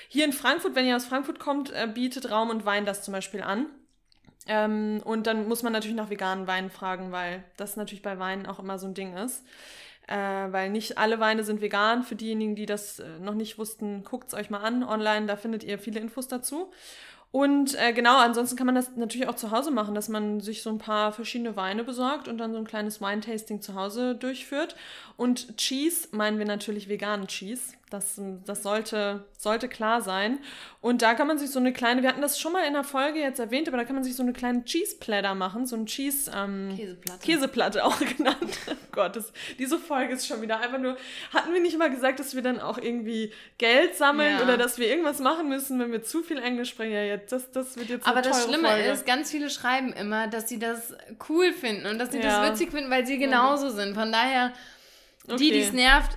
[0.09, 3.13] Hier in Frankfurt, wenn ihr aus Frankfurt kommt, äh, bietet Raum und Wein das zum
[3.13, 3.65] Beispiel an.
[4.47, 8.45] Ähm, und dann muss man natürlich nach veganen Weinen fragen, weil das natürlich bei Weinen
[8.45, 9.43] auch immer so ein Ding ist.
[10.07, 12.03] Äh, weil nicht alle Weine sind vegan.
[12.03, 14.83] Für diejenigen, die das äh, noch nicht wussten, guckt es euch mal an.
[14.83, 16.71] Online, da findet ihr viele Infos dazu.
[17.31, 20.61] Und äh, genau, ansonsten kann man das natürlich auch zu Hause machen, dass man sich
[20.63, 24.77] so ein paar verschiedene Weine besorgt und dann so ein kleines Weintasting zu Hause durchführt.
[25.17, 27.73] Und Cheese meinen wir natürlich veganen Cheese.
[27.91, 30.39] Das, das sollte, sollte klar sein.
[30.81, 32.83] Und da kann man sich so eine kleine, wir hatten das schon mal in der
[32.83, 35.75] Folge jetzt erwähnt, aber da kann man sich so eine kleine Cheese Platter machen, so
[35.75, 37.25] ein Cheese ähm, Käseplatte.
[37.25, 38.57] Käseplatte auch genannt.
[38.67, 40.97] oh Gott, das, diese Folge ist schon wieder einfach nur.
[41.31, 44.43] Hatten wir nicht mal gesagt, dass wir dann auch irgendwie Geld sammeln ja.
[44.43, 46.93] oder dass wir irgendwas machen müssen, wenn wir zu viel Englisch sprechen?
[46.93, 48.07] Ja, jetzt, das, das wird jetzt.
[48.07, 48.89] Aber das Schlimme Folge.
[48.89, 50.95] ist, ganz viele schreiben immer, dass sie das
[51.29, 52.41] cool finden und dass sie ja.
[52.41, 53.73] das witzig finden, weil sie genauso ja.
[53.73, 53.93] sind.
[53.93, 54.53] Von daher.
[55.27, 55.37] Okay.
[55.37, 56.11] Die, die es nervt,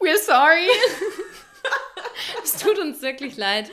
[0.00, 0.68] we're sorry.
[2.44, 3.70] es tut uns wirklich leid.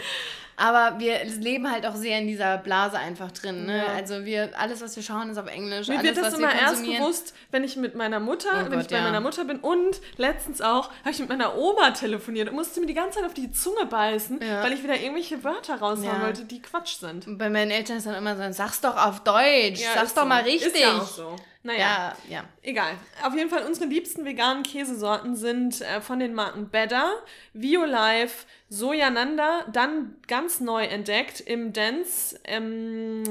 [0.55, 3.65] Aber wir leben halt auch sehr in dieser Blase einfach drin.
[3.65, 3.79] Ne?
[3.79, 3.85] Ja.
[3.87, 5.87] Also wir, alles, was wir schauen, ist auf Englisch.
[5.87, 8.81] Mir alles, wird das immer erst bewusst, wenn ich mit meiner Mutter, oh wenn Gott,
[8.83, 9.03] ich bei ja.
[9.03, 12.85] meiner Mutter bin und letztens auch habe ich mit meiner Oma telefoniert und musste mir
[12.85, 14.63] die ganze Zeit auf die Zunge beißen, ja.
[14.63, 17.25] weil ich wieder irgendwelche Wörter raushauen wollte, die Quatsch sind.
[17.25, 20.27] Und bei meinen Eltern ist dann immer so, sag's doch auf Deutsch, sag's doch so.
[20.27, 20.73] mal richtig.
[20.73, 21.35] Ist ja auch so.
[21.63, 22.43] Naja, ja, ja.
[22.61, 22.97] Egal.
[23.23, 29.65] Auf jeden Fall, unsere liebsten veganen Käsesorten sind äh, von den Marken Better, Violife, Sojananda,
[29.71, 32.37] dann ganz neu entdeckt im Dance.
[32.43, 33.23] Ähm,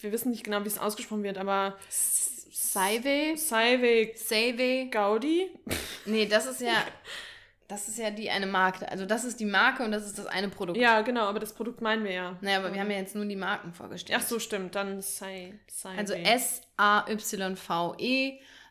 [0.00, 1.76] wir wissen nicht genau, wie es ausgesprochen wird, aber.
[1.90, 3.36] Saive?
[3.36, 4.12] Saive.
[4.16, 4.88] Saive.
[4.90, 5.50] Gaudi?
[6.06, 6.72] Nee, das ist ja.
[7.68, 8.88] Das ist ja die eine Marke.
[8.90, 10.78] Also das ist die Marke und das ist das eine Produkt.
[10.78, 12.36] Ja, genau, aber das Produkt meinen wir ja.
[12.40, 14.20] Naja, aber wir haben ja jetzt nur die Marken vorgestellt.
[14.22, 14.76] Ach so, stimmt.
[14.76, 17.28] Dann sei, sei Also S-A-Y-V-E.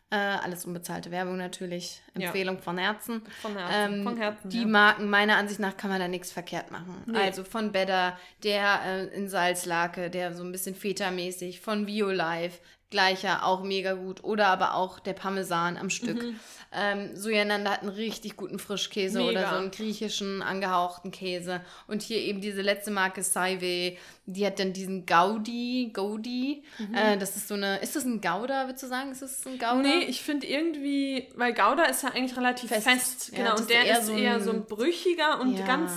[0.08, 2.00] Äh, alles unbezahlte Werbung natürlich.
[2.14, 2.62] Empfehlung ja.
[2.62, 3.22] von Herzen.
[3.42, 3.94] Von Herzen.
[3.94, 4.66] Ähm, von Herzen die ja.
[4.66, 7.02] Marken, meiner Ansicht nach, kann man da nichts verkehrt machen.
[7.06, 7.18] Nee.
[7.18, 12.60] Also von Better, der äh, in Salzlake, der so ein bisschen Feta-mäßig, von Violife,
[12.90, 14.22] gleicher, auch mega gut.
[14.22, 16.22] Oder aber auch der Parmesan am Stück.
[16.22, 16.40] Mhm.
[16.72, 19.30] Ähm, Sojananda hat einen richtig guten Frischkäse mega.
[19.30, 21.60] oder so einen griechischen angehauchten Käse.
[21.86, 26.64] Und hier eben diese letzte Marke Saive, die hat dann diesen Gaudi, Gaudi.
[26.78, 26.94] Mhm.
[26.94, 29.10] Äh, das ist so eine, ist das ein Gouda, würdest du sagen?
[29.10, 29.74] Ist das ein Gouda?
[29.74, 32.88] Nee, ich finde irgendwie, weil Gouda ist ja eigentlich relativ fest.
[32.88, 35.66] fest genau, ja, und der ist, so eher so ein brüchiger und ja.
[35.66, 35.92] ganz,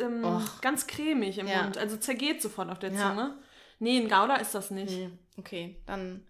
[0.00, 0.24] ähm,
[0.60, 1.62] ganz cremig im ja.
[1.62, 1.78] Mund.
[1.78, 3.34] Also zergeht sofort auf der Zunge.
[3.80, 4.96] Nee, ein Gouda ist das nicht.
[4.96, 5.10] Nee.
[5.38, 6.22] Okay, dann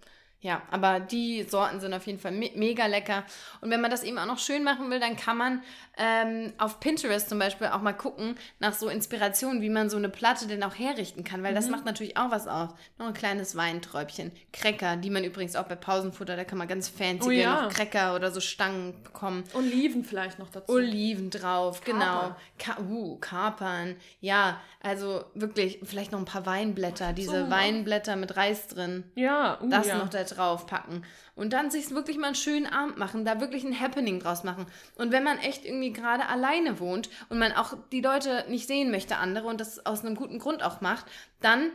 [0.42, 3.24] ja, aber die Sorten sind auf jeden Fall me mega lecker.
[3.60, 5.62] Und wenn man das eben auch noch schön machen will, dann kann man
[5.98, 10.08] ähm, auf Pinterest zum Beispiel auch mal gucken nach so Inspirationen, wie man so eine
[10.08, 11.56] Platte denn auch herrichten kann, weil mhm.
[11.56, 12.70] das macht natürlich auch was aus.
[12.98, 14.32] Noch ein kleines Weinträubchen.
[14.52, 17.62] Cracker, die man übrigens auch bei Pausenfutter, da kann man ganz fancy oh, ja.
[17.62, 19.44] noch Cracker oder so Stangen bekommen.
[19.52, 20.72] Oliven vielleicht noch dazu.
[20.72, 22.00] Oliven drauf, Kapern.
[22.00, 22.36] genau.
[22.58, 23.96] Ka uh, Kapern.
[24.20, 29.04] Ja, also wirklich, vielleicht noch ein paar Weinblätter, diese so, Weinblätter mit Reis drin.
[29.16, 29.98] Ja, uh, das ja.
[29.98, 31.04] noch da drauf packen.
[31.34, 34.66] Und dann sich wirklich mal einen schönen Abend machen, da wirklich ein Happening draus machen.
[34.96, 38.90] Und wenn man echt irgendwie gerade alleine wohnt und man auch die Leute nicht sehen
[38.90, 41.06] möchte, andere, und das aus einem guten Grund auch macht,
[41.40, 41.70] dann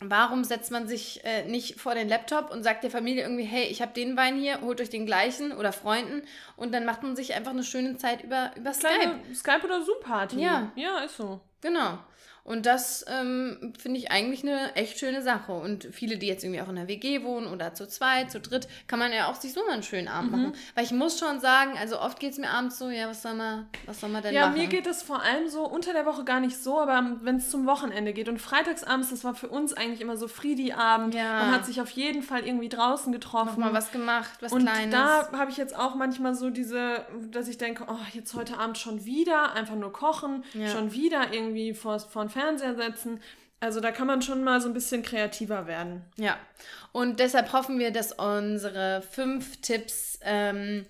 [0.00, 3.64] Warum setzt man sich äh, nicht vor den Laptop und sagt der Familie irgendwie, hey,
[3.66, 6.22] ich habe den Wein hier, holt euch den gleichen oder Freunden
[6.56, 9.20] und dann macht man sich einfach eine schöne Zeit über, über Skype.
[9.32, 10.40] Skype oder Zoom-Party.
[10.40, 10.72] Ja.
[10.74, 11.40] Ja, ist so.
[11.60, 11.98] Genau.
[12.44, 15.52] Und das ähm, finde ich eigentlich eine echt schöne Sache.
[15.52, 18.68] Und viele, die jetzt irgendwie auch in der WG wohnen oder zu zweit, zu dritt,
[18.86, 20.42] kann man ja auch sich so mal einen schönen Abend mhm.
[20.42, 20.52] machen.
[20.74, 23.32] Weil ich muss schon sagen, also oft geht es mir abends so, ja, was soll
[23.32, 24.56] man, was soll man denn ja, machen?
[24.56, 27.36] Ja, mir geht es vor allem so unter der Woche gar nicht so, aber wenn
[27.36, 31.14] es zum Wochenende geht und freitagsabends, das war für uns eigentlich immer so Friedi-Abend.
[31.14, 31.44] Ja.
[31.44, 33.60] Man hat sich auf jeden Fall irgendwie draußen getroffen.
[33.60, 34.84] Nochmal was gemacht, was und Kleines.
[34.84, 38.58] Und da habe ich jetzt auch manchmal so diese, dass ich denke, oh, jetzt heute
[38.58, 40.68] Abend schon wieder, einfach nur kochen, ja.
[40.68, 43.20] schon wieder irgendwie vor, vor Fernseher setzen.
[43.60, 46.04] Also da kann man schon mal so ein bisschen kreativer werden.
[46.16, 46.36] Ja,
[46.92, 50.84] und deshalb hoffen wir, dass unsere fünf Tipps, ähm,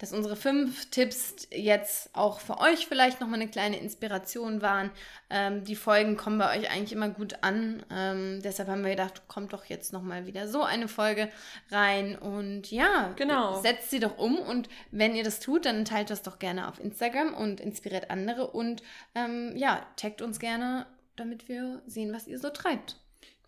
[0.00, 4.90] dass unsere fünf Tipps jetzt auch für euch vielleicht nochmal eine kleine Inspiration waren.
[5.28, 7.84] Ähm, die Folgen kommen bei euch eigentlich immer gut an.
[7.90, 11.28] Ähm, deshalb haben wir gedacht, kommt doch jetzt nochmal wieder so eine Folge
[11.70, 12.16] rein.
[12.16, 13.60] Und ja, genau.
[13.60, 14.38] setzt sie doch um.
[14.38, 18.48] Und wenn ihr das tut, dann teilt das doch gerne auf Instagram und inspiriert andere.
[18.48, 18.82] Und
[19.14, 20.86] ähm, ja, taggt uns gerne
[21.20, 22.96] damit wir sehen, was ihr so treibt.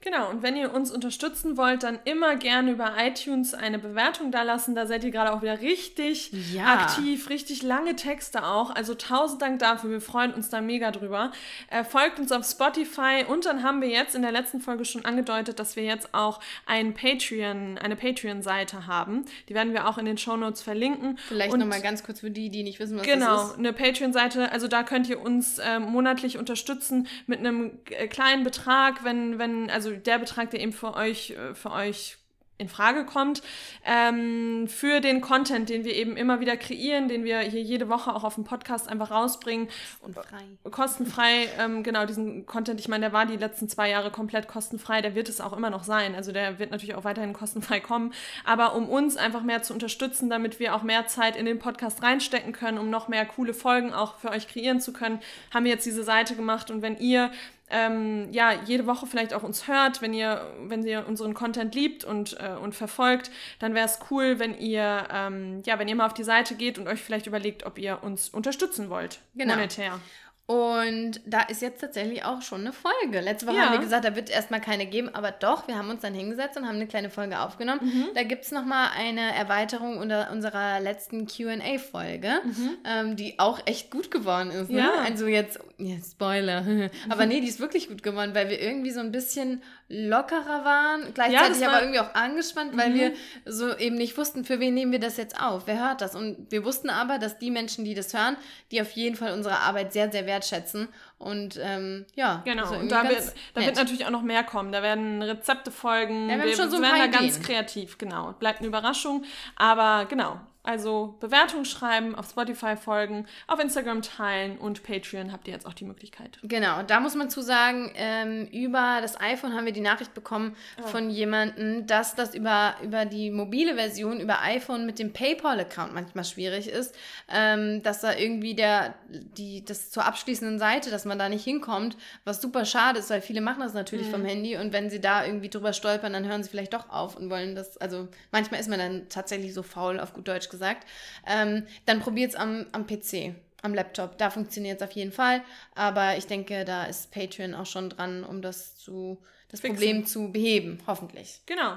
[0.03, 4.43] Genau, und wenn ihr uns unterstützen wollt, dann immer gerne über iTunes eine Bewertung da
[4.43, 4.75] lassen.
[4.75, 6.67] Da seid ihr gerade auch wieder richtig ja.
[6.67, 8.75] aktiv, richtig lange Texte auch.
[8.75, 11.31] Also tausend Dank dafür, wir freuen uns da mega drüber.
[11.71, 15.05] Äh, folgt uns auf Spotify und dann haben wir jetzt in der letzten Folge schon
[15.05, 19.25] angedeutet, dass wir jetzt auch ein Patreon, eine Patreon-Seite haben.
[19.49, 21.17] Die werden wir auch in den Shownotes verlinken.
[21.29, 23.57] Vielleicht nochmal ganz kurz für die, die nicht wissen, was genau, das ist.
[23.57, 24.51] Genau, eine Patreon-Seite.
[24.51, 29.71] Also da könnt ihr uns äh, monatlich unterstützen mit einem äh, kleinen Betrag, wenn, wenn,
[29.71, 32.19] also also der Betrag, der eben für euch, äh, für euch
[32.59, 33.43] in Frage kommt,
[33.85, 38.15] ähm, für den Content, den wir eben immer wieder kreieren, den wir hier jede Woche
[38.15, 39.69] auch auf dem Podcast einfach rausbringen.
[40.01, 40.71] Kostenfrei.
[40.71, 45.03] kostenfrei, ähm, genau, diesen Content, ich meine, der war die letzten zwei Jahre komplett kostenfrei,
[45.03, 46.15] der wird es auch immer noch sein.
[46.15, 48.15] Also der wird natürlich auch weiterhin kostenfrei kommen.
[48.45, 52.03] Aber um uns einfach mehr zu unterstützen, damit wir auch mehr Zeit in den Podcast
[52.03, 55.21] reinstecken können, um noch mehr coole Folgen auch für euch kreieren zu können,
[55.53, 56.71] haben wir jetzt diese Seite gemacht.
[56.71, 57.33] Und wenn ihr
[57.73, 62.05] ähm, ja, jede Woche vielleicht auch uns hört, wenn ihr, wenn ihr unseren Content liebt
[62.05, 66.07] und, äh, und verfolgt, dann wäre es cool, wenn ihr, ähm, ja, wenn ihr mal
[66.07, 69.21] auf die Seite geht und euch vielleicht überlegt, ob ihr uns unterstützen wollt.
[69.35, 69.55] Genau.
[69.55, 69.99] Monetär.
[70.47, 73.21] Und da ist jetzt tatsächlich auch schon eine Folge.
[73.21, 73.63] Letzte Woche ja.
[73.67, 76.59] haben wir gesagt, da wird erstmal keine geben, aber doch, wir haben uns dann hingesetzt
[76.59, 77.81] und haben eine kleine Folge aufgenommen.
[77.83, 78.09] Mhm.
[78.15, 82.71] Da gibt es nochmal eine Erweiterung unter unserer letzten QA-Folge, mhm.
[82.85, 84.69] ähm, die auch echt gut geworden ist.
[84.69, 84.81] Ne?
[84.81, 84.93] Ja.
[85.05, 86.91] Also jetzt, ja, Spoiler.
[87.09, 91.13] aber nee, die ist wirklich gut geworden, weil wir irgendwie so ein bisschen lockerer waren,
[91.13, 92.95] gleichzeitig ja, war aber irgendwie auch angespannt, weil mhm.
[92.95, 93.13] wir
[93.45, 96.15] so eben nicht wussten, für wen nehmen wir das jetzt auf, wer hört das.
[96.15, 98.37] Und wir wussten aber, dass die Menschen, die das hören,
[98.71, 100.89] die auf jeden Fall unsere Arbeit sehr, sehr wertschätzen.
[101.19, 102.65] Und ähm, ja, genau.
[102.65, 104.73] Also und da, wird, da wird natürlich auch noch mehr kommen.
[104.73, 106.31] Da werden Rezepte folgen.
[106.31, 108.33] Ja, wir, wir schon so werden da ganz kreativ, genau.
[108.39, 109.25] Bleibt eine Überraschung.
[109.57, 115.55] Aber genau, also Bewertung schreiben, auf Spotify folgen, auf Instagram teilen und Patreon habt ihr
[115.55, 116.39] jetzt auch die Möglichkeit.
[116.43, 120.55] Genau, da muss man zu sagen, ähm, über das iPhone haben wir die Nachricht bekommen
[120.81, 120.87] oh.
[120.87, 126.25] von jemandem, dass das über, über die mobile Version, über iPhone mit dem PayPal-Account manchmal
[126.25, 126.95] schwierig ist,
[127.29, 131.97] ähm, dass da irgendwie der, die, das zur abschließenden Seite, dass man da nicht hinkommt,
[132.25, 134.13] was super schade ist, weil viele machen das natürlich mhm.
[134.13, 137.17] vom Handy und wenn sie da irgendwie drüber stolpern, dann hören sie vielleicht doch auf
[137.17, 140.87] und wollen das, also manchmal ist man dann tatsächlich so faul, auf gut Deutsch gesagt.
[141.27, 144.17] Ähm, dann probiert es am, am PC, am Laptop.
[144.19, 145.43] Da funktioniert es auf jeden Fall.
[145.75, 149.77] Aber ich denke, da ist Patreon auch schon dran, um das zu das Fixen.
[149.77, 151.41] Problem zu beheben, hoffentlich.
[151.47, 151.77] Genau.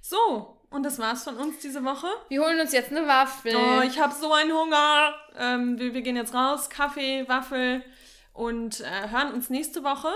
[0.00, 2.06] So, und das war's von uns diese Woche.
[2.28, 3.54] Wir holen uns jetzt eine Waffel.
[3.54, 5.14] Oh, ich habe so einen Hunger.
[5.38, 7.84] Ähm, wir, wir, gehen jetzt raus, Kaffee, Waffel
[8.32, 10.08] und äh, hören uns nächste Woche.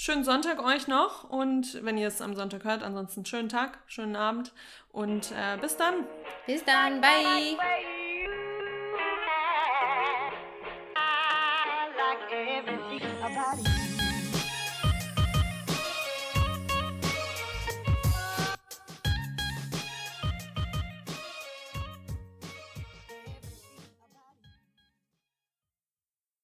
[0.00, 4.14] Schönen Sonntag euch noch und wenn ihr es am Sonntag hört, ansonsten schönen Tag, schönen
[4.14, 4.52] Abend
[4.92, 6.06] und äh, bis dann.
[6.46, 7.24] Bis dann, bye.
[7.24, 7.97] bye, bye.